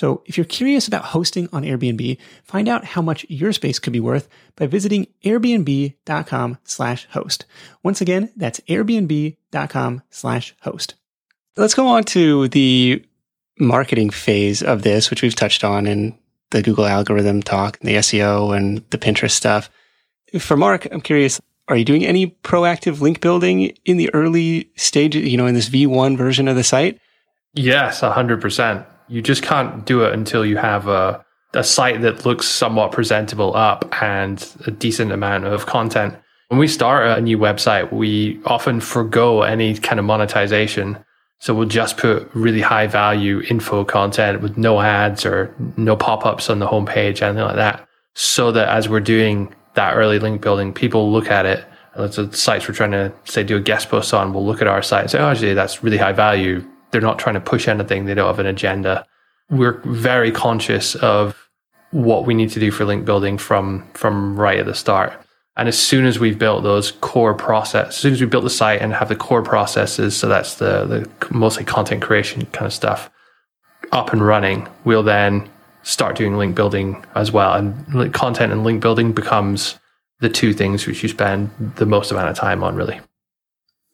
[0.00, 3.92] So if you're curious about hosting on Airbnb, find out how much your space could
[3.92, 7.44] be worth by visiting airbnb.com slash host.
[7.82, 10.94] Once again, that's airbnb.com slash host.
[11.58, 13.04] Let's go on to the
[13.58, 18.56] marketing phase of this, which we've touched on in the Google algorithm talk, the SEO
[18.56, 19.68] and the Pinterest stuff.
[20.38, 25.28] For Mark, I'm curious, are you doing any proactive link building in the early stages,
[25.28, 26.98] you know, in this V1 version of the site?
[27.52, 28.86] Yes, 100%.
[29.10, 33.54] You just can't do it until you have a, a site that looks somewhat presentable
[33.56, 36.14] up and a decent amount of content.
[36.48, 41.04] When we start a new website, we often forego any kind of monetization
[41.40, 46.26] so we'll just put really high value info content with no ads or no pop
[46.26, 47.86] ups on the homepage, anything like that.
[48.14, 51.64] So that as we're doing that early link building, people look at it.
[51.96, 54.68] Lots of sites we're trying to say do a guest post on will look at
[54.68, 56.62] our site and say, oh, actually, that's really high value.
[56.90, 58.04] They're not trying to push anything.
[58.04, 59.06] They don't have an agenda.
[59.48, 61.48] We're very conscious of
[61.90, 65.12] what we need to do for link building from, from right at the start.
[65.56, 68.50] And as soon as we've built those core process, as soon as we built the
[68.50, 72.72] site and have the core processes, so that's the, the mostly content creation kind of
[72.72, 73.10] stuff
[73.92, 75.48] up and running, we'll then
[75.82, 77.54] start doing link building as well.
[77.54, 79.78] And content and link building becomes
[80.20, 83.00] the two things which you spend the most amount of time on, really.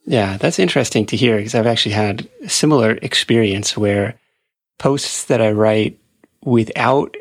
[0.06, 4.18] Yeah, that's interesting to hear because I've actually had a similar experience where
[4.78, 5.98] posts that I write
[6.44, 7.16] without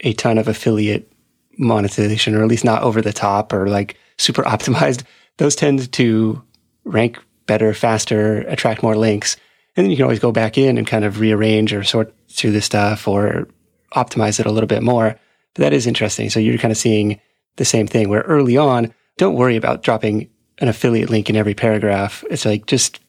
[0.00, 1.12] a ton of affiliate
[1.58, 5.04] monetization, or at least not over the top or like super optimized,
[5.36, 6.42] those tend to
[6.84, 9.36] rank better, faster, attract more links.
[9.76, 12.52] And then you can always go back in and kind of rearrange or sort through
[12.52, 13.48] the stuff or
[13.94, 15.18] optimize it a little bit more.
[15.54, 16.30] But that is interesting.
[16.30, 17.20] So you're kind of seeing
[17.56, 21.54] the same thing where early on, don't worry about dropping an affiliate link in every
[21.54, 22.24] paragraph.
[22.30, 23.00] It's like just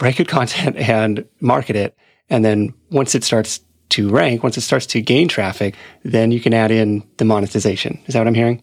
[0.00, 1.96] write good content and market it.
[2.30, 6.40] And then once it starts to rank, once it starts to gain traffic, then you
[6.40, 7.98] can add in the monetization.
[8.06, 8.62] Is that what I'm hearing?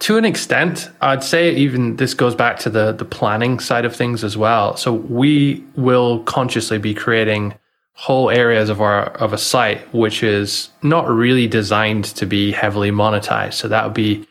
[0.00, 3.94] To an extent, I'd say even this goes back to the the planning side of
[3.94, 4.76] things as well.
[4.76, 7.54] So we will consciously be creating
[7.94, 12.92] whole areas of our of a site which is not really designed to be heavily
[12.92, 13.54] monetized.
[13.54, 14.27] So that would be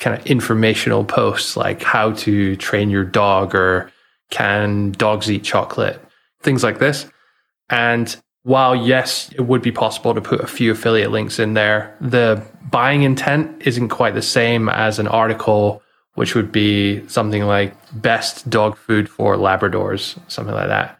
[0.00, 3.92] kind of informational posts like how to train your dog or
[4.30, 6.00] can dogs eat chocolate,
[6.42, 7.06] things like this.
[7.68, 11.94] And while yes, it would be possible to put a few affiliate links in there,
[12.00, 15.82] the buying intent isn't quite the same as an article,
[16.14, 20.98] which would be something like best dog food for Labradors, something like that.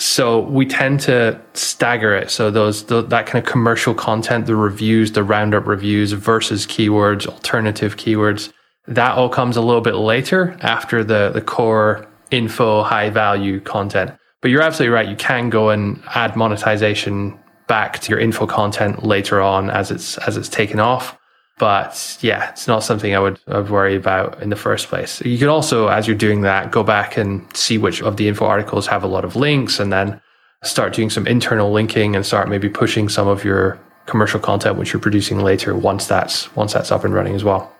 [0.00, 2.30] So we tend to stagger it.
[2.30, 7.26] So those the, that kind of commercial content, the reviews, the roundup reviews versus keywords,
[7.26, 8.50] alternative keywords,
[8.88, 14.12] that all comes a little bit later after the the core info, high value content.
[14.40, 15.06] But you're absolutely right.
[15.06, 17.38] You can go and add monetization
[17.68, 21.19] back to your info content later on as it's as it's taken off.
[21.60, 25.20] But yeah, it's not something I would, I would worry about in the first place.
[25.20, 28.46] You can also, as you're doing that, go back and see which of the info
[28.46, 30.18] articles have a lot of links and then
[30.64, 34.92] start doing some internal linking and start maybe pushing some of your commercial content which
[34.92, 37.70] you're producing later once that's once that's up and running as well.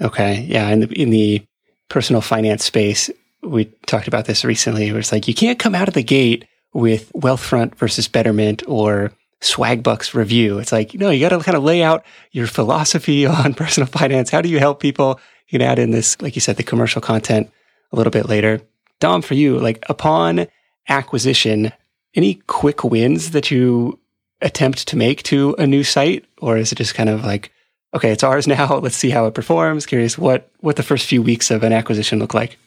[0.00, 0.40] Okay.
[0.48, 0.70] Yeah.
[0.70, 1.44] In the in the
[1.90, 3.10] personal finance space,
[3.42, 6.46] we talked about this recently, where it's like you can't come out of the gate
[6.72, 10.58] with Wealthfront versus Betterment or Swagbucks review.
[10.58, 13.86] It's like, you know, you got to kind of lay out your philosophy on personal
[13.86, 14.30] finance.
[14.30, 15.20] How do you help people?
[15.48, 17.50] You can add in this, like you said, the commercial content
[17.92, 18.60] a little bit later.
[19.00, 20.46] Dom, for you, like upon
[20.88, 21.72] acquisition,
[22.14, 23.98] any quick wins that you
[24.42, 26.24] attempt to make to a new site?
[26.38, 27.50] Or is it just kind of like,
[27.94, 28.76] okay, it's ours now.
[28.76, 29.86] Let's see how it performs.
[29.86, 32.58] Curious what, what the first few weeks of an acquisition look like.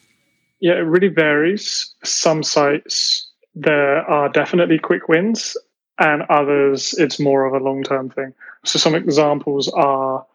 [0.60, 1.94] Yeah, it really varies.
[2.04, 5.56] Some sites, there are definitely quick wins,
[5.98, 8.34] and others, it's more of a long term thing.
[8.64, 10.26] So, some examples are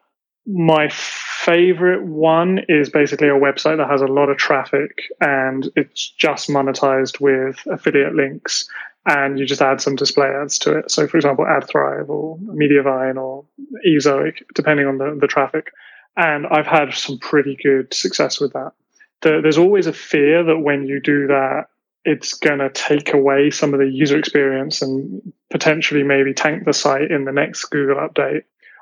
[0.45, 6.10] my favorite one is basically a website that has a lot of traffic and it's
[6.10, 8.68] just monetized with affiliate links
[9.05, 10.91] and you just add some display ads to it.
[10.91, 13.45] So, for example, AdThrive or Mediavine or
[13.88, 15.72] Ezoic, depending on the, the traffic.
[16.18, 18.74] And I've had some pretty good success with that.
[19.22, 21.66] The, there's always a fear that when you do that,
[22.10, 26.74] it's going to take away some of the user experience and potentially maybe tank the
[26.74, 28.41] site in the next Google update.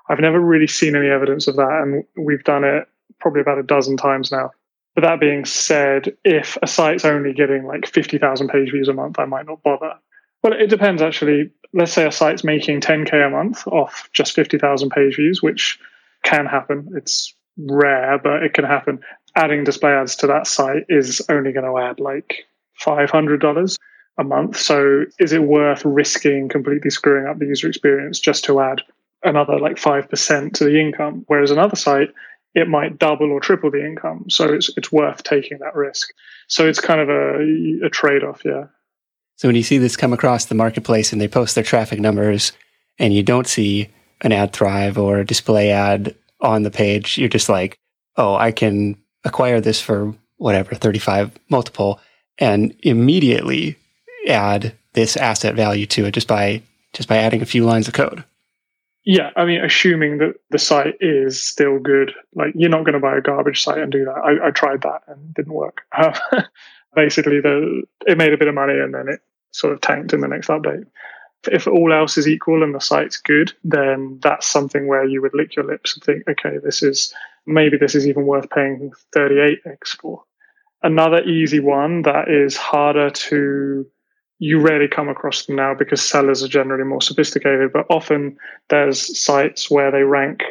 [0.10, 2.88] I've never really seen any evidence of that, and we've done it
[3.20, 4.52] probably about a dozen times now.
[4.96, 9.20] But that being said, if a site's only getting like 50,000 page views a month,
[9.20, 9.96] I might not bother.
[10.42, 11.52] Well, it depends actually.
[11.74, 15.78] Let's say a site's making 10K a month off just 50,000 page views, which
[16.24, 16.94] can happen.
[16.96, 19.02] It's rare, but it can happen.
[19.36, 22.46] Adding display ads to that site is only going to add like
[22.82, 23.78] $500
[24.18, 24.58] a month.
[24.58, 28.82] So is it worth risking completely screwing up the user experience just to add
[29.24, 31.24] another like 5% to the income?
[31.28, 32.10] Whereas another site,
[32.56, 34.26] it might double or triple the income.
[34.30, 36.10] So it's, it's worth taking that risk.
[36.48, 38.66] So it's kind of a, a trade off, yeah.
[39.36, 42.54] So when you see this come across the marketplace and they post their traffic numbers
[42.98, 43.90] and you don't see
[44.22, 47.78] an AdThrive or a display ad on the page, you're just like,
[48.16, 52.00] oh, I can acquire this for whatever, 35 multiple
[52.40, 53.78] and immediately
[54.28, 56.62] add this asset value to it just by
[56.94, 58.24] just by adding a few lines of code.
[59.04, 63.00] Yeah, I mean, assuming that the site is still good, like you're not going to
[63.00, 64.12] buy a garbage site and do that.
[64.12, 65.82] I, I tried that and didn't work.
[65.98, 66.44] Um,
[66.96, 69.22] basically, the it made a bit of money and then it
[69.52, 70.86] sort of tanked in the next update.
[71.50, 75.36] If all else is equal and the site's good, then that's something where you would
[75.36, 77.14] lick your lips and think, okay, this is
[77.46, 80.24] maybe this is even worth paying 38x for.
[80.84, 83.86] Another easy one that is harder to
[84.40, 88.38] you rarely come across them now because sellers are generally more sophisticated, but often
[88.70, 90.44] there's sites where they rank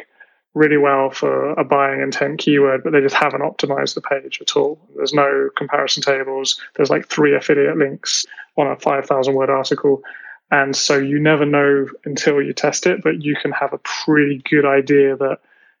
[0.53, 4.57] really well for a buying intent keyword, but they just haven't optimized the page at
[4.57, 4.79] all.
[4.95, 6.59] There's no comparison tables.
[6.75, 8.25] There's like three affiliate links
[8.57, 10.01] on a 5,000 word article.
[10.49, 14.41] And so you never know until you test it, but you can have a pretty
[14.49, 15.39] good idea that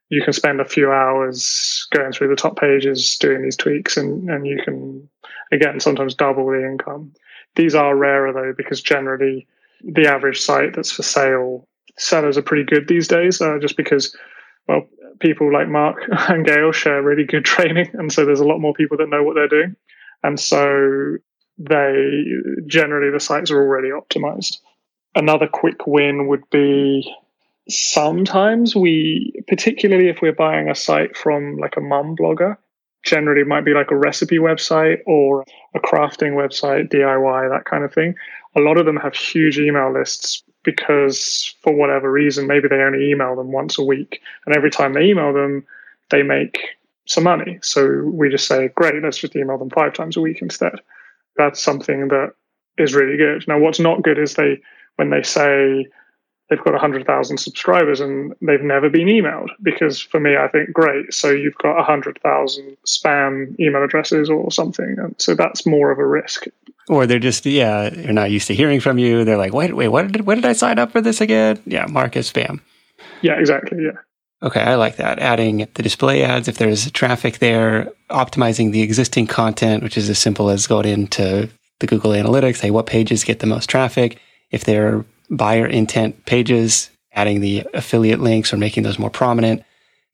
[0.09, 4.29] you can spend a few hours going through the top pages doing these tweaks and,
[4.29, 5.07] and you can
[5.51, 7.13] again sometimes double the income.
[7.55, 9.47] These are rarer though because generally
[9.83, 14.15] the average site that's for sale sellers are pretty good these days uh, just because
[14.67, 14.87] well
[15.19, 15.97] people like mark
[16.29, 19.23] and Gael share really good training and so there's a lot more people that know
[19.23, 19.75] what they're doing.
[20.23, 21.17] And so
[21.57, 22.23] they
[22.65, 24.57] generally the sites are already optimized.
[25.15, 27.11] Another quick win would be
[27.69, 32.57] sometimes we particularly if we're buying a site from like a mum blogger
[33.03, 35.43] generally it might be like a recipe website or
[35.73, 38.15] a crafting website diy that kind of thing.
[38.55, 43.09] A lot of them have huge email lists because for whatever reason maybe they only
[43.09, 45.65] email them once a week and every time they email them
[46.09, 46.59] they make
[47.05, 47.59] some money.
[47.61, 50.75] So we just say great let's just email them five times a week instead.
[51.37, 52.33] That's something that
[52.77, 53.45] is really good.
[53.47, 54.59] Now what's not good is they
[54.97, 55.85] when they say
[56.49, 59.49] they've got 100,000 subscribers and they've never been emailed.
[59.61, 64.95] Because for me, I think, great, so you've got 100,000 spam email addresses or something.
[64.97, 66.45] And so that's more of a risk.
[66.89, 69.25] Or they're just, yeah, they're not used to hearing from you.
[69.25, 71.61] They're like, wait, wait, what did, what did I sign up for this again?
[71.65, 72.61] Yeah, mark as spam.
[73.21, 73.83] Yeah, exactly.
[73.83, 73.99] Yeah.
[74.41, 75.19] Okay, I like that.
[75.19, 80.19] Adding the display ads, if there's traffic there, optimizing the existing content, which is as
[80.19, 84.19] simple as going into the Google Analytics, hey, what pages get the most traffic?
[84.51, 89.63] If they're buyer intent pages, adding the affiliate links or making those more prominent,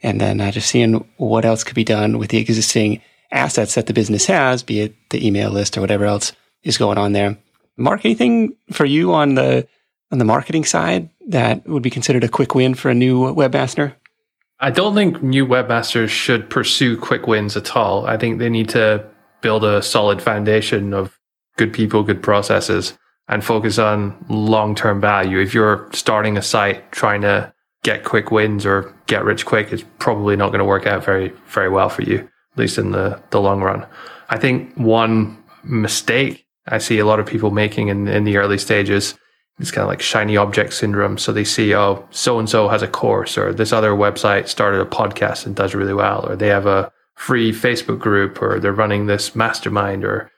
[0.01, 3.01] and then uh, just seeing what else could be done with the existing
[3.31, 6.33] assets that the business has, be it the email list or whatever else
[6.63, 7.37] is going on there.
[7.77, 9.67] Mark, anything for you on the
[10.11, 13.95] on the marketing side that would be considered a quick win for a new webmaster?
[14.59, 18.05] I don't think new webmasters should pursue quick wins at all.
[18.05, 19.05] I think they need to
[19.41, 21.19] build a solid foundation of
[21.57, 22.97] good people, good processes,
[23.27, 25.39] and focus on long term value.
[25.39, 27.53] If you're starting a site trying to
[27.83, 31.33] get quick wins or get rich quick, it's probably not going to work out very,
[31.47, 33.85] very well for you, at least in the, the long run.
[34.29, 38.57] I think one mistake I see a lot of people making in, in the early
[38.57, 39.15] stages
[39.59, 41.17] it's kind of like shiny object syndrome.
[41.17, 44.81] So they see, oh, so and so has a course, or this other website started
[44.81, 48.73] a podcast and does really well, or they have a free Facebook group, or they're
[48.73, 50.31] running this mastermind, or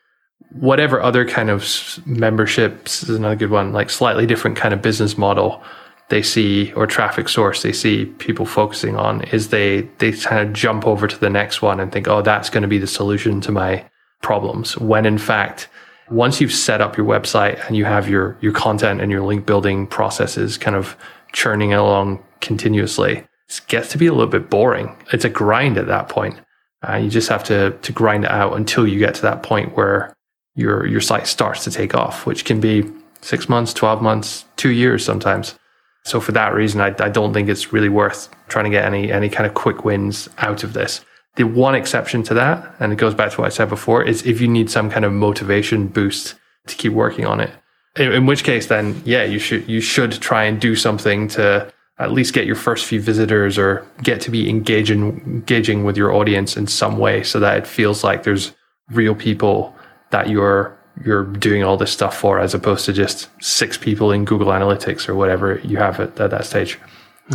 [0.52, 1.66] whatever other kind of
[2.06, 5.64] memberships is another good one, like slightly different kind of business model
[6.10, 10.54] they see or traffic source they see people focusing on is they they kind of
[10.54, 13.42] jump over to the next one and think, oh, that's going to be the solution
[13.42, 13.84] to my
[14.22, 14.78] problems.
[14.78, 15.68] When in fact,
[16.12, 19.46] once you've set up your website and you have your your content and your link
[19.46, 20.96] building processes kind of
[21.34, 23.18] churning along continuously,
[23.50, 24.96] it gets to be a little bit boring.
[25.12, 26.40] It's a grind at that point.
[26.88, 29.76] Uh, you just have to to grind it out until you get to that point
[29.76, 30.15] where
[30.56, 32.90] your your site starts to take off, which can be
[33.22, 35.58] six months, twelve months, two years sometimes.
[36.04, 39.12] So for that reason, I, I don't think it's really worth trying to get any
[39.12, 41.02] any kind of quick wins out of this.
[41.36, 44.26] The one exception to that, and it goes back to what I said before, is
[44.26, 46.36] if you need some kind of motivation boost
[46.68, 47.52] to keep working on it.
[47.98, 51.72] In, in which case, then yeah, you should you should try and do something to
[51.98, 56.14] at least get your first few visitors or get to be engaging engaging with your
[56.14, 58.54] audience in some way, so that it feels like there's
[58.92, 59.76] real people
[60.12, 64.24] that you're you're doing all this stuff for, as opposed to just six people in
[64.24, 66.80] Google Analytics or whatever you have at, at that stage.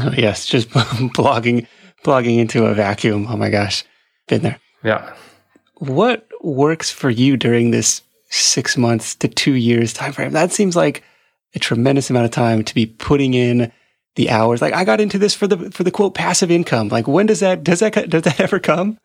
[0.01, 1.67] Oh, yes, just blogging
[2.05, 3.27] blogging into a vacuum.
[3.29, 3.85] Oh my gosh.
[4.29, 4.59] Been there.
[4.83, 5.15] Yeah.
[5.77, 10.33] What works for you during this six months to two years time frame?
[10.33, 11.03] That seems like
[11.55, 13.73] a tremendous amount of time to be putting in
[14.15, 14.63] the hours.
[14.63, 16.89] Like I got into this for the for the quote passive income.
[16.89, 18.99] Like when does that does that does that ever come?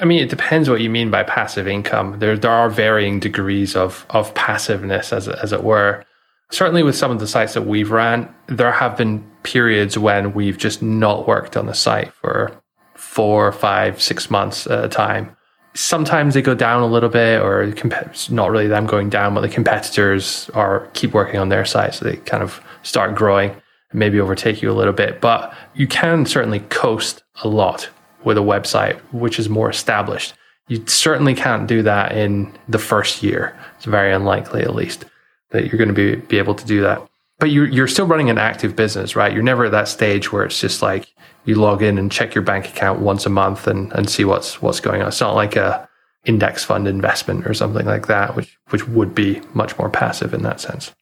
[0.00, 2.18] I mean, it depends what you mean by passive income.
[2.18, 6.04] There there are varying degrees of of passiveness, as as it were.
[6.50, 10.56] Certainly, with some of the sites that we've ran, there have been periods when we've
[10.56, 12.58] just not worked on the site for
[12.94, 15.36] four, five, six months at a time.
[15.74, 19.42] Sometimes they go down a little bit, or it's not really them going down, but
[19.42, 23.98] the competitors are keep working on their site, so they kind of start growing, and
[23.98, 25.20] maybe overtake you a little bit.
[25.20, 27.90] But you can certainly coast a lot
[28.24, 30.34] with a website which is more established.
[30.68, 33.58] You certainly can't do that in the first year.
[33.76, 35.06] It's very unlikely, at least,
[35.50, 37.02] that you're going to be, be able to do that.
[37.38, 39.32] But you're, you're still running an active business, right?
[39.32, 41.08] You're never at that stage where it's just like
[41.44, 44.60] you log in and check your bank account once a month and, and see what's
[44.60, 45.08] what's going on.
[45.08, 45.88] It's not like a
[46.26, 50.42] index fund investment or something like that, which which would be much more passive in
[50.42, 50.92] that sense.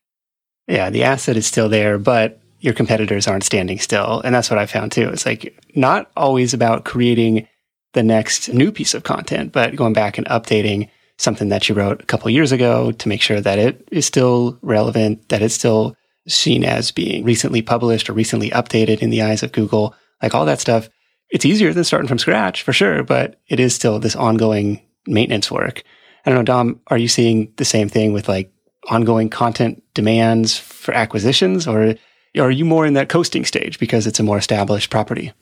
[0.68, 4.20] Yeah, the asset is still there, but your competitors aren't standing still.
[4.22, 5.08] And that's what I found too.
[5.08, 7.46] It's like not always about creating
[7.92, 10.88] the next new piece of content, but going back and updating
[11.18, 14.58] something that you wrote a couple years ago to make sure that it is still
[14.62, 15.96] relevant, that it's still
[16.28, 20.44] seen as being recently published or recently updated in the eyes of Google like all
[20.44, 20.88] that stuff.
[21.30, 25.50] It's easier than starting from scratch for sure, but it is still this ongoing maintenance
[25.50, 25.82] work.
[26.24, 28.52] I don't know, Dom, are you seeing the same thing with like
[28.88, 31.94] ongoing content demands for acquisitions or
[32.38, 35.32] are you more in that coasting stage because it's a more established property?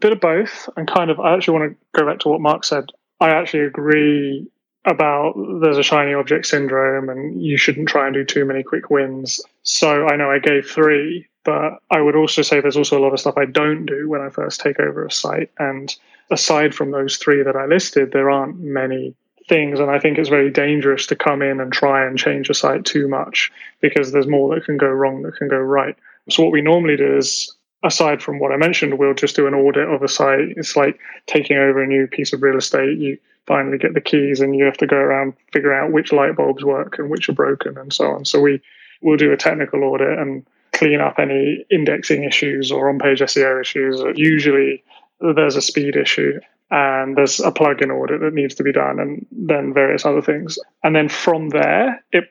[0.00, 0.68] Bit of both.
[0.76, 2.90] And kind of, I actually want to go back to what Mark said.
[3.20, 4.48] I actually agree
[4.84, 8.88] about there's a shiny object syndrome and you shouldn't try and do too many quick
[8.88, 9.40] wins.
[9.62, 13.12] So I know I gave three, but I would also say there's also a lot
[13.12, 15.50] of stuff I don't do when I first take over a site.
[15.58, 15.94] And
[16.30, 19.14] aside from those three that I listed, there aren't many
[19.48, 19.80] things.
[19.80, 22.84] And I think it's very dangerous to come in and try and change a site
[22.84, 23.50] too much
[23.80, 25.96] because there's more that can go wrong that can go right.
[26.28, 27.54] So what we normally do is
[27.84, 30.54] aside from what I mentioned, we'll just do an audit of a site.
[30.56, 32.98] It's like taking over a new piece of real estate.
[32.98, 36.36] You finally get the keys and you have to go around figure out which light
[36.36, 38.24] bulbs work and which are broken and so on.
[38.24, 38.60] So we
[39.02, 43.60] will do a technical audit and clean up any indexing issues or on page SEO
[43.60, 44.02] issues.
[44.16, 44.82] Usually
[45.20, 49.26] there's a speed issue and there's a plugin audit that needs to be done and
[49.30, 50.58] then various other things.
[50.82, 52.24] And then from there, it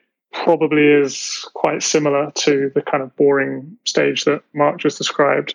[0.44, 5.54] probably is quite similar to the kind of boring stage that Mark just described.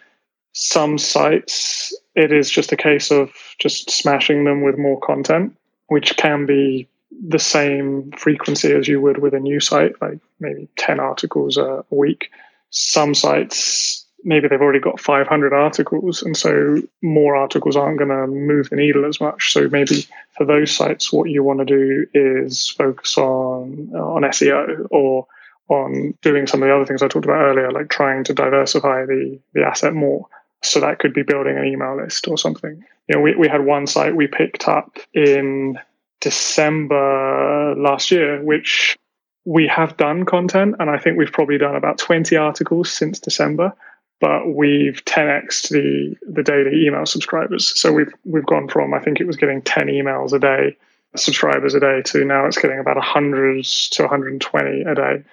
[0.53, 5.55] Some sites, it is just a case of just smashing them with more content,
[5.87, 6.87] which can be
[7.27, 11.85] the same frequency as you would with a new site, like maybe 10 articles a
[11.89, 12.29] week
[12.71, 18.27] some sites maybe they've already got 500 articles and so more articles aren't going to
[18.27, 19.51] move the needle as much.
[19.51, 20.05] So maybe
[20.37, 25.27] for those sites what you want to do is focus on on SEO or
[25.69, 29.05] on doing some of the other things I talked about earlier like trying to diversify
[29.05, 30.27] the the asset more.
[30.63, 32.83] So that could be building an email list or something.
[33.07, 35.79] You know we, we had one site we picked up in
[36.19, 38.97] December last year which
[39.45, 43.73] we have done content, and I think we've probably done about 20 articles since December.
[44.21, 47.77] But we've 10x the the daily email subscribers.
[47.77, 50.77] So we've we've gone from I think it was getting 10 emails a day,
[51.15, 55.23] subscribers a day, to now it's getting about 100 to 120 a day,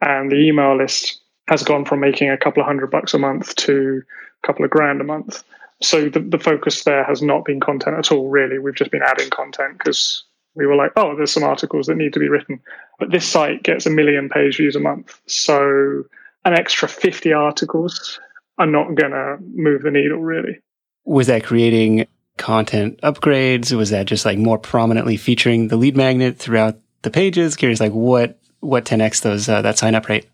[0.00, 3.54] and the email list has gone from making a couple of hundred bucks a month
[3.56, 4.02] to
[4.42, 5.44] a couple of grand a month.
[5.80, 8.58] So the, the focus there has not been content at all, really.
[8.58, 10.24] We've just been adding content because
[10.54, 12.60] we were like, oh, there's some articles that need to be written.
[12.98, 15.20] But this site gets a million page views a month.
[15.26, 16.04] So
[16.44, 18.18] an extra 50 articles
[18.58, 20.58] are not going to move the needle, really.
[21.04, 22.06] Was that creating
[22.36, 23.72] content upgrades?
[23.76, 27.56] Was that just like more prominently featuring the lead magnet throughout the pages?
[27.56, 30.28] Curious, like what what 10x those uh, that sign up rate?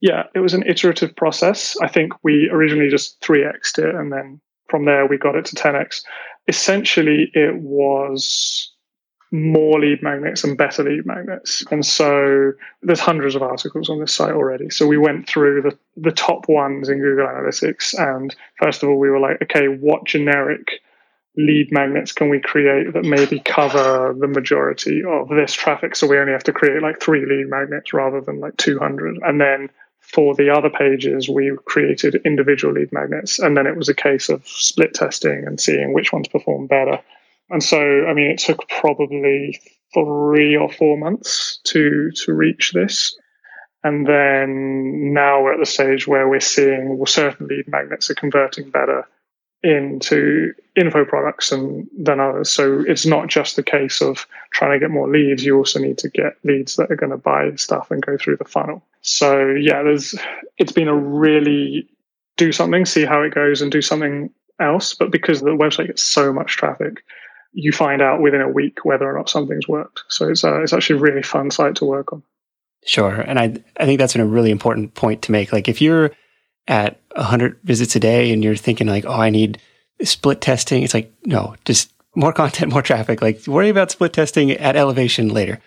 [0.00, 1.76] Yeah, it was an iterative process.
[1.80, 5.56] I think we originally just 3xed it and then from there we got it to
[5.56, 6.02] 10x.
[6.48, 8.71] Essentially, it was
[9.32, 11.64] more lead magnets and better lead magnets.
[11.70, 12.52] And so
[12.82, 14.68] there's hundreds of articles on this site already.
[14.68, 17.98] So we went through the, the top ones in Google Analytics.
[17.98, 20.82] And first of all, we were like, okay, what generic
[21.38, 25.96] lead magnets can we create that maybe cover the majority of this traffic?
[25.96, 29.18] So we only have to create like three lead magnets rather than like 200.
[29.22, 29.70] And then
[30.00, 33.38] for the other pages, we created individual lead magnets.
[33.38, 37.00] And then it was a case of split testing and seeing which ones perform better.
[37.52, 39.60] And so, I mean, it took probably
[39.94, 43.16] three or four months to to reach this.
[43.84, 48.14] And then now we're at the stage where we're seeing well, certain lead magnets are
[48.14, 49.06] converting better
[49.62, 52.50] into info products than, than others.
[52.50, 55.44] So it's not just the case of trying to get more leads.
[55.44, 58.38] You also need to get leads that are going to buy stuff and go through
[58.38, 58.82] the funnel.
[59.02, 60.14] So yeah, there's
[60.58, 61.88] it's been a really
[62.36, 64.94] do something, see how it goes, and do something else.
[64.94, 67.02] But because the website gets so much traffic,
[67.52, 70.02] you find out within a week whether or not something's worked.
[70.08, 72.22] So it's uh, it's actually a really fun site to work on.
[72.84, 75.52] Sure, and I I think that's a really important point to make.
[75.52, 76.10] Like if you're
[76.68, 79.60] at 100 visits a day and you're thinking like, oh, I need
[80.02, 83.22] split testing, it's like no, just more content, more traffic.
[83.22, 85.60] Like worry about split testing at elevation later.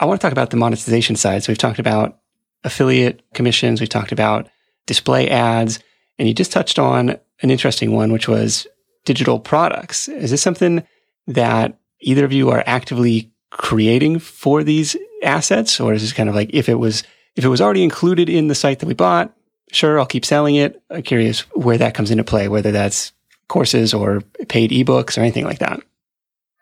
[0.00, 1.42] I want to talk about the monetization side.
[1.42, 2.18] So we've talked about
[2.64, 4.48] affiliate commissions, we've talked about
[4.86, 5.80] display ads,
[6.18, 7.10] and you just touched on
[7.40, 8.66] an interesting one, which was
[9.04, 10.08] digital products.
[10.08, 10.84] Is this something
[11.28, 16.34] that either of you are actively creating for these assets, or is this kind of
[16.34, 17.04] like if it was
[17.36, 19.32] if it was already included in the site that we bought,
[19.70, 20.82] sure, I'll keep selling it.
[20.90, 23.12] I'm curious where that comes into play, whether that's
[23.48, 25.80] courses or paid ebooks or anything like that.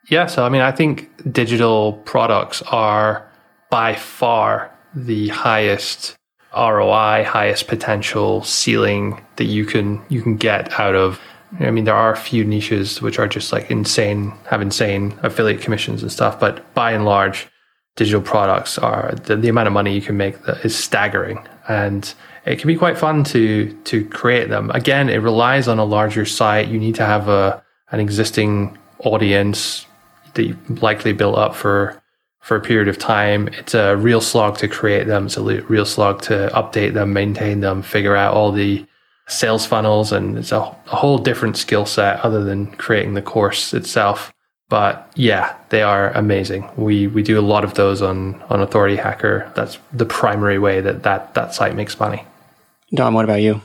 [0.09, 3.31] Yeah, so I mean, I think digital products are
[3.71, 6.17] by far the highest
[6.57, 11.21] ROI, highest potential ceiling that you can you can get out of
[11.61, 15.61] I mean, there are a few niches which are just like insane, have insane affiliate
[15.61, 17.49] commissions and stuff, but by and large,
[17.97, 22.15] digital products are the, the amount of money you can make that is staggering, and
[22.45, 24.71] it can be quite fun to to create them.
[24.71, 26.69] Again, it relies on a larger site.
[26.69, 29.87] You need to have a an existing audience
[30.35, 32.01] that you likely built up for
[32.41, 33.49] for a period of time.
[33.49, 35.27] It's a real slog to create them.
[35.27, 38.87] It's a real slog to update them, maintain them, figure out all the
[39.29, 43.75] sales funnels and it's a, a whole different skill set other than creating the course
[43.75, 44.33] itself.
[44.69, 46.69] But yeah, they are amazing.
[46.77, 49.51] We we do a lot of those on on Authority Hacker.
[49.55, 52.25] That's the primary way that that, that site makes money.
[52.93, 53.61] Dom, what about you?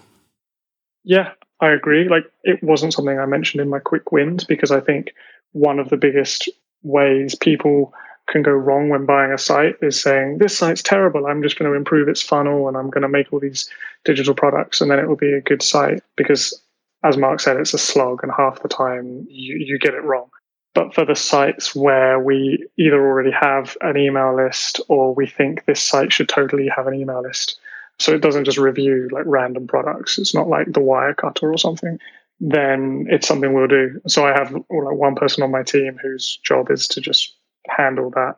[1.03, 2.07] Yeah, I agree.
[2.07, 5.13] Like it wasn't something I mentioned in my quick wins because I think
[5.53, 6.49] one of the biggest
[6.83, 7.93] ways people
[8.27, 11.25] can go wrong when buying a site is saying this site's terrible.
[11.25, 13.69] I'm just going to improve its funnel and i'm going to make all these
[14.05, 16.01] digital products and then it will be a good site.
[16.15, 16.61] Because
[17.03, 20.29] as mark said it's a slog and half the time you, you get it wrong.
[20.73, 25.65] But for the sites where we either already have an email list or we think
[25.65, 27.59] this site should totally have an email list.
[27.99, 30.17] So it doesn't just review like random products.
[30.17, 31.99] It's not like the Wirecutter or something.
[32.39, 34.01] Then it's something we'll do.
[34.07, 37.35] So i have like one person on my team whose job is to just
[37.67, 38.37] handle that.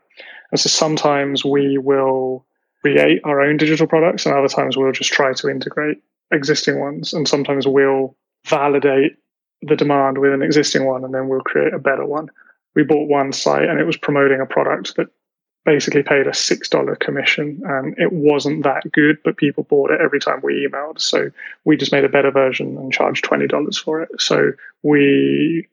[0.52, 2.46] And so sometimes we will
[2.82, 5.98] create our own digital products, and other times we'll just try to integrate
[6.32, 7.14] existing ones.
[7.14, 8.16] And sometimes we'll
[8.46, 9.18] validate
[9.62, 12.28] the demand with an existing one, and then we'll create a better one.
[12.76, 15.08] We bought one site, and it was promoting a product that
[15.66, 20.02] basically paid a six dollar commission, and it wasn't that good, but people bought it
[20.02, 21.00] every time we emailed.
[21.00, 21.30] So
[21.64, 24.10] we just made a better version and charged twenty dollars for it.
[24.20, 24.52] So
[24.82, 25.68] we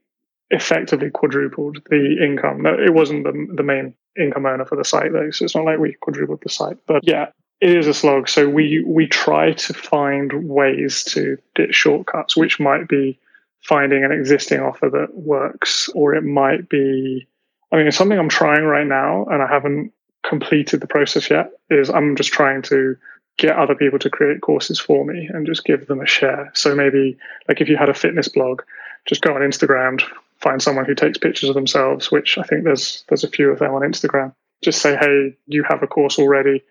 [0.51, 2.67] effectively quadrupled the income.
[2.67, 5.79] It wasn't the, the main income earner for the site though, so it's not like
[5.79, 6.79] we quadrupled the site.
[6.87, 7.29] But yeah,
[7.61, 8.29] it is a slog.
[8.29, 13.19] So we we try to find ways to get shortcuts, which might be
[13.63, 17.27] finding an existing offer that works, or it might be.
[17.73, 19.93] I mean, it's something I'm trying right now, and I haven't
[20.27, 21.53] completed the process yet.
[21.71, 22.97] Is I'm just trying to
[23.37, 26.51] get other people to create courses for me and just give them a share.
[26.55, 27.17] So maybe
[27.49, 28.63] like if you had a fitness blog,
[29.07, 30.03] just go on Instagram,
[30.41, 33.59] find someone who takes pictures of themselves, which I think there's there's a few of
[33.59, 34.35] them on Instagram.
[34.63, 36.63] Just say, hey, you have a course already.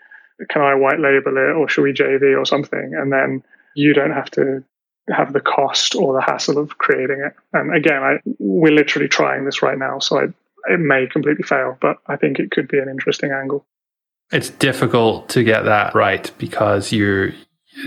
[0.49, 2.93] Can I white label it or should we JV or something?
[2.95, 3.43] And then
[3.76, 4.63] you don't have to
[5.11, 7.34] have the cost or the hassle of creating it.
[7.53, 10.24] And again, I, we're literally trying this right now, so I,
[10.72, 13.65] it may completely fail, but I think it could be an interesting angle.
[14.32, 17.32] It's difficult to get that right because you're.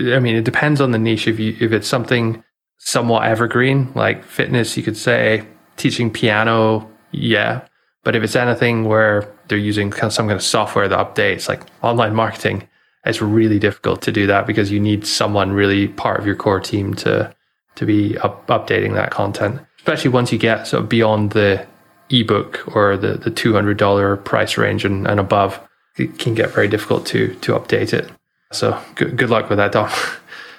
[0.01, 1.27] I mean, it depends on the niche.
[1.27, 2.43] If you if it's something
[2.77, 5.45] somewhat evergreen like fitness, you could say
[5.77, 7.65] teaching piano, yeah.
[8.03, 12.13] But if it's anything where they're using some kind of software that updates, like online
[12.13, 12.67] marketing,
[13.05, 16.59] it's really difficult to do that because you need someone really part of your core
[16.59, 17.33] team to
[17.75, 19.59] to be up, updating that content.
[19.77, 21.65] Especially once you get sort of beyond the
[22.09, 25.59] ebook or the the two hundred dollar price range and, and above,
[25.97, 28.09] it can get very difficult to to update it.
[28.51, 29.89] So good good luck with that, Dom.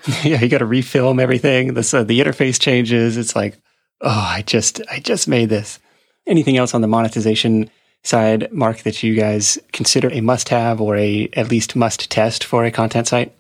[0.23, 1.75] yeah, you got to refilm everything.
[1.75, 3.17] The uh, the interface changes.
[3.17, 3.59] It's like,
[4.01, 5.78] oh, I just I just made this.
[6.26, 7.70] Anything else on the monetization
[8.03, 12.45] side, Mark, that you guys consider a must have or a at least must test
[12.45, 13.34] for a content site?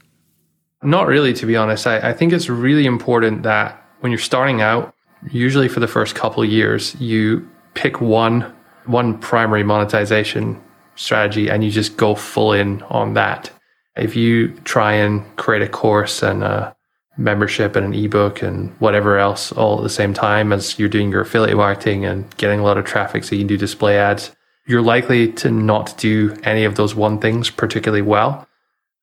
[0.82, 1.86] Not really, to be honest.
[1.86, 4.94] I, I think it's really important that when you're starting out,
[5.30, 8.52] usually for the first couple years, you pick one
[8.86, 10.60] one primary monetization
[10.94, 13.50] strategy and you just go full in on that.
[13.96, 16.73] If you try and create a course and a
[17.16, 21.10] membership and an ebook and whatever else all at the same time as you're doing
[21.10, 24.34] your affiliate marketing and getting a lot of traffic so you can do display ads,
[24.66, 28.46] you're likely to not do any of those one things particularly well.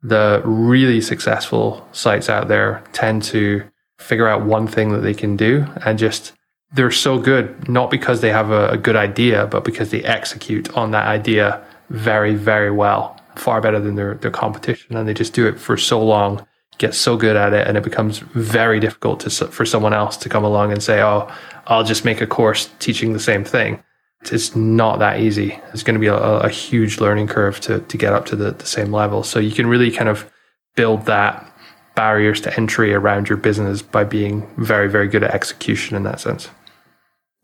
[0.04, 3.64] The really successful sites out there tend to
[4.00, 6.34] figure out one thing that they can do and just
[6.74, 10.76] they're so good, not because they have a, a good idea, but because they execute
[10.76, 14.96] on that idea very, very well, far better than their, their competition.
[14.96, 16.46] And they just do it for so long,
[16.82, 20.30] get so good at it, and it becomes very difficult to, for someone else to
[20.30, 21.32] come along and say, oh,
[21.68, 23.82] I'll just make a course teaching the same thing
[24.30, 25.60] it's not that easy.
[25.74, 28.52] It's going to be a, a, huge learning curve to, to get up to the,
[28.52, 29.24] the same level.
[29.24, 30.32] So you can really kind of
[30.76, 31.48] build that
[31.96, 36.20] barriers to entry around your business by being very, very good at execution in that
[36.20, 36.50] sense.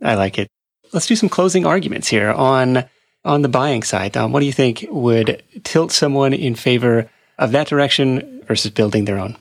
[0.03, 0.49] I like it.
[0.93, 2.85] Let's do some closing arguments here on
[3.25, 4.15] on the buying side.
[4.15, 9.05] Um, what do you think would tilt someone in favor of that direction versus building
[9.05, 9.37] their own?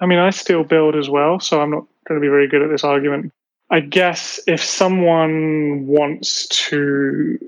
[0.00, 2.62] I mean, I still build as well, so I'm not going to be very good
[2.62, 3.32] at this argument.
[3.70, 7.38] I guess if someone wants to,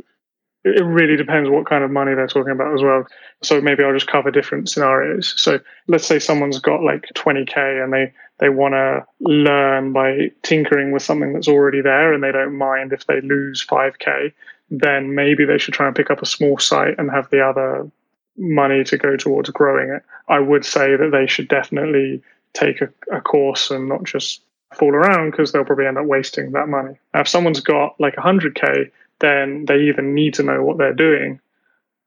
[0.65, 3.07] it really depends what kind of money they're talking about as well.
[3.43, 5.35] So maybe I'll just cover different scenarios.
[5.37, 5.59] So
[5.89, 11.03] let's say someone's got like 20k and they they want to learn by tinkering with
[11.03, 14.33] something that's already there and they don't mind if they lose 5k
[14.73, 17.89] then maybe they should try and pick up a small site and have the other
[18.37, 22.23] money to go towards growing it i would say that they should definitely
[22.55, 24.43] take a, a course and not just
[24.75, 26.99] fool around because they'll probably end up wasting that money.
[27.15, 31.41] Now, if someone's got like 100k, then they either need to know what they're doing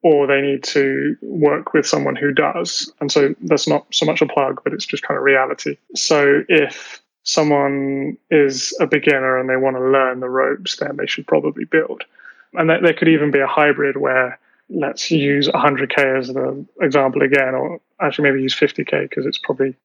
[0.02, 2.92] or they need to work with someone who does.
[3.00, 5.78] And so that's not so much a plug, but it's just kind of reality.
[5.96, 11.08] So if someone is a beginner and they want to learn the ropes, then they
[11.08, 12.04] should probably build.
[12.54, 14.40] And there could even be a hybrid where
[14.70, 19.76] let's use 100k as the example again, or actually maybe use 50k because it's probably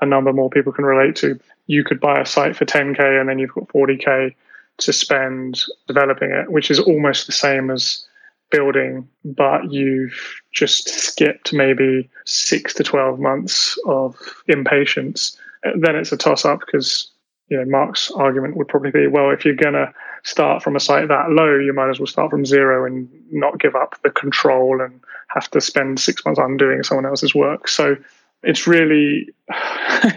[0.00, 1.38] a number more people can relate to.
[1.66, 4.34] You could buy a site for 10k and then you've got 40k
[4.78, 8.06] to spend developing it, which is almost the same as
[8.50, 14.16] building, but you've just skipped maybe six to 12 months of
[14.48, 15.36] impatience.
[15.62, 17.10] Then it's a toss up because
[17.48, 19.92] you know Mark's argument would probably be, well, if you're gonna
[20.22, 23.58] start from a site that low, you might as well start from zero and not
[23.58, 27.68] give up the control and have to spend six months undoing someone else's work.
[27.68, 27.96] So
[28.42, 29.28] it's really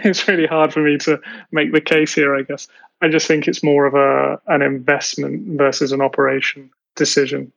[0.03, 1.19] it's really hard for me to
[1.51, 2.35] make the case here.
[2.35, 2.67] I guess
[3.01, 7.51] I just think it's more of a an investment versus an operation decision.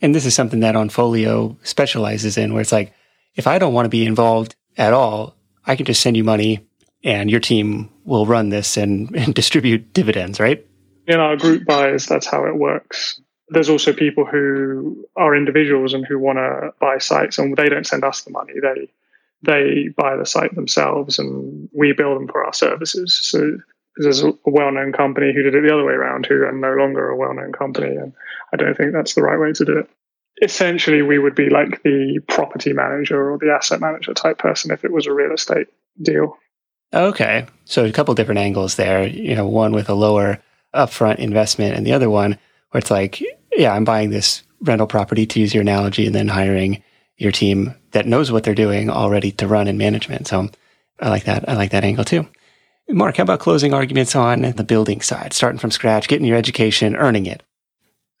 [0.00, 2.92] And this is something that Onfolio specializes in, where it's like,
[3.36, 6.66] if I don't want to be involved at all, I can just send you money,
[7.04, 10.66] and your team will run this and, and distribute dividends, right?
[11.06, 13.20] In our group buys, that's how it works.
[13.48, 17.86] There's also people who are individuals and who want to buy sites, and they don't
[17.86, 18.54] send us the money.
[18.60, 18.88] They
[19.44, 23.18] they buy the site themselves and we bill them for our services.
[23.22, 23.58] So
[23.96, 27.08] there's a well-known company who did it the other way around who are no longer
[27.08, 28.12] a well-known company and
[28.52, 29.88] i don't think that's the right way to do it
[30.42, 34.84] essentially we would be like the property manager or the asset manager type person if
[34.84, 35.66] it was a real estate
[36.00, 36.38] deal
[36.94, 40.38] okay so a couple different angles there you know one with a lower
[40.74, 42.38] upfront investment and the other one
[42.70, 43.22] where it's like
[43.56, 46.82] yeah i'm buying this rental property, to use your analogy, and then hiring
[47.16, 50.26] your team that knows what they're doing already to run in management.
[50.26, 50.48] So
[51.00, 51.48] I like that.
[51.48, 52.26] I like that angle too.
[52.88, 56.96] Mark, how about closing arguments on the building side, starting from scratch, getting your education,
[56.96, 57.42] earning it?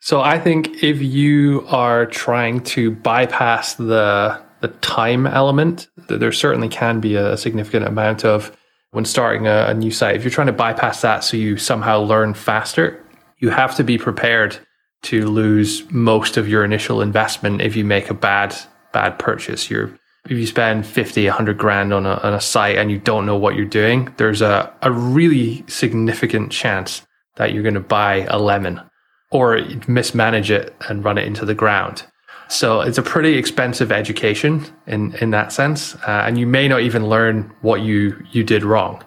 [0.00, 6.68] So I think if you are trying to bypass the the time element, there certainly
[6.68, 8.56] can be a significant amount of
[8.92, 10.16] when starting a, a new site.
[10.16, 13.04] If you're trying to bypass that so you somehow learn faster,
[13.38, 14.58] you have to be prepared
[15.04, 18.56] to lose most of your initial investment if you make a bad
[18.92, 19.70] bad purchase.
[19.70, 23.26] You're if you spend 50, 100 grand on a, on a site and you don't
[23.26, 27.02] know what you're doing, there's a, a really significant chance
[27.36, 28.80] that you're going to buy a lemon
[29.32, 32.04] or mismanage it and run it into the ground.
[32.48, 35.94] So it's a pretty expensive education in, in that sense.
[35.96, 39.02] Uh, and you may not even learn what you, you did wrong.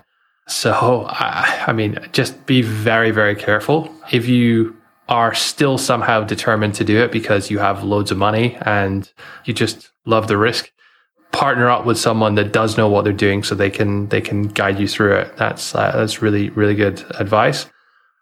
[0.47, 3.93] So, I, I mean, just be very, very careful.
[4.11, 4.75] If you
[5.09, 9.11] are still somehow determined to do it because you have loads of money and
[9.45, 10.71] you just love the risk,
[11.31, 14.47] partner up with someone that does know what they're doing so they can they can
[14.47, 15.35] guide you through it.
[15.37, 17.67] That's uh, that's really really good advice.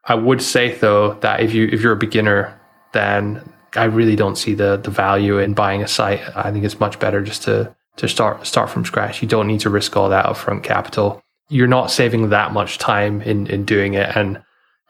[0.06, 2.60] I would say though that if you if you're a beginner,
[2.92, 6.22] then I really don't see the the value in buying a site.
[6.36, 9.22] I think it's much better just to to start start from scratch.
[9.22, 11.22] You don't need to risk all that upfront capital.
[11.50, 14.42] You're not saving that much time in in doing it, and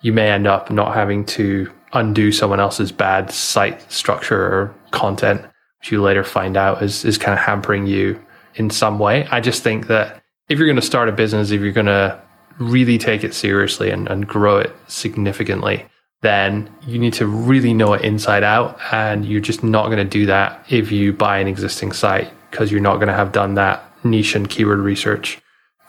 [0.02, 5.42] you may end up not having to undo someone else's bad site structure or content,
[5.80, 8.20] which you later find out is, is kind of hampering you
[8.56, 9.26] in some way.
[9.28, 12.20] I just think that if you're going to start a business, if you're going to
[12.60, 15.86] really take it seriously and, and grow it significantly,
[16.24, 18.80] then you need to really know it inside out.
[18.92, 22.72] And you're just not going to do that if you buy an existing site because
[22.72, 25.40] you're not going to have done that niche and keyword research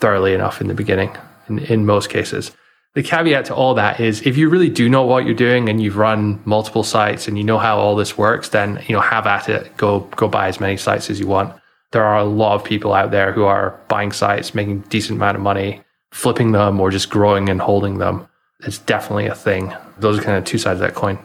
[0.00, 1.16] thoroughly enough in the beginning
[1.48, 2.52] in, in most cases
[2.94, 5.82] the caveat to all that is if you really do know what you're doing and
[5.82, 9.26] you've run multiple sites and you know how all this works, then you know have
[9.26, 9.76] at it.
[9.76, 11.52] Go go buy as many sites as you want.
[11.90, 15.36] There are a lot of people out there who are buying sites, making decent amount
[15.36, 15.82] of money,
[16.12, 18.28] flipping them or just growing and holding them.
[18.64, 19.74] It's definitely a thing.
[19.98, 21.18] Those are kind of two sides of that coin.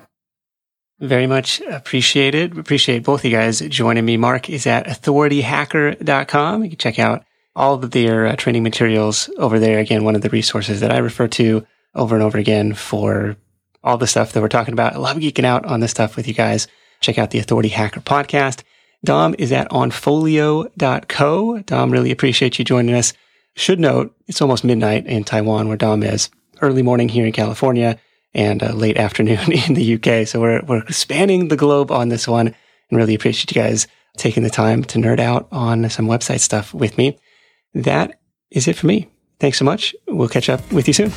[1.00, 2.58] Very much appreciated.
[2.58, 4.18] Appreciate both of you guys joining me.
[4.18, 6.64] Mark is at authorityhacker.com.
[6.64, 7.24] You can check out
[7.56, 9.80] all of their uh, training materials over there.
[9.80, 11.66] Again, one of the resources that I refer to
[11.96, 13.38] over and over again for
[13.82, 14.94] all the stuff that we're talking about.
[14.94, 16.68] I love geeking out on this stuff with you guys.
[17.00, 18.64] Check out the Authority Hacker podcast.
[19.06, 21.60] Dom is at onfolio.co.
[21.60, 23.14] Dom, really appreciate you joining us.
[23.56, 26.30] Should note, it's almost midnight in Taiwan where Dom is.
[26.62, 27.99] Early morning here in California
[28.34, 30.28] and uh, late afternoon in the UK.
[30.28, 33.88] So we're, we're spanning the globe on this one and really appreciate you guys
[34.18, 37.18] taking the time to nerd out on some website stuff with me
[37.74, 38.20] that
[38.51, 39.10] is it for me.
[39.39, 39.95] Thanks so much.
[40.07, 41.12] We'll catch up with you soon.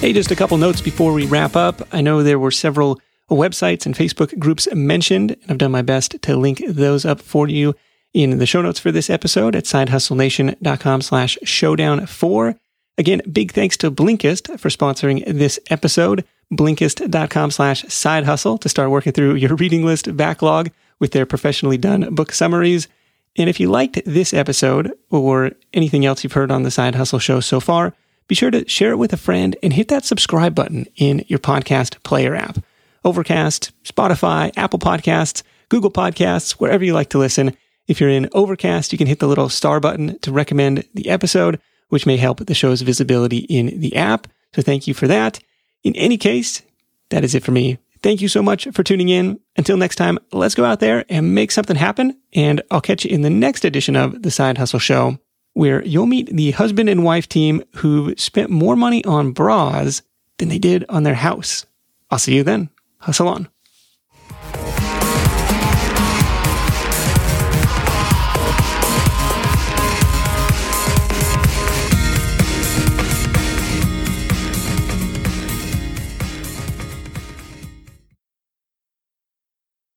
[0.00, 1.82] Hey, just a couple notes before we wrap up.
[1.92, 6.20] I know there were several websites and Facebook groups mentioned, and I've done my best
[6.22, 7.74] to link those up for you
[8.14, 12.56] in the show notes for this episode at sidehustlenation.com slash showdown four.
[12.96, 16.24] Again, big thanks to Blinkist for sponsoring this episode.
[16.52, 21.78] Blinkist.com slash side hustle to start working through your reading list backlog with their professionally
[21.78, 22.88] done book summaries.
[23.36, 27.20] And if you liked this episode or anything else you've heard on the Side Hustle
[27.20, 27.94] Show so far,
[28.26, 31.38] be sure to share it with a friend and hit that subscribe button in your
[31.38, 32.58] podcast player app.
[33.04, 37.56] Overcast, Spotify, Apple Podcasts, Google Podcasts, wherever you like to listen.
[37.88, 41.58] If you're in Overcast, you can hit the little star button to recommend the episode,
[41.88, 44.26] which may help the show's visibility in the app.
[44.54, 45.40] So thank you for that.
[45.82, 46.60] In any case,
[47.08, 47.78] that is it for me.
[48.02, 49.40] Thank you so much for tuning in.
[49.56, 52.16] Until next time, let's go out there and make something happen.
[52.34, 55.18] And I'll catch you in the next edition of the Side Hustle Show,
[55.54, 60.02] where you'll meet the husband and wife team who spent more money on bras
[60.36, 61.64] than they did on their house.
[62.10, 62.68] I'll see you then.
[62.98, 63.48] Hustle on.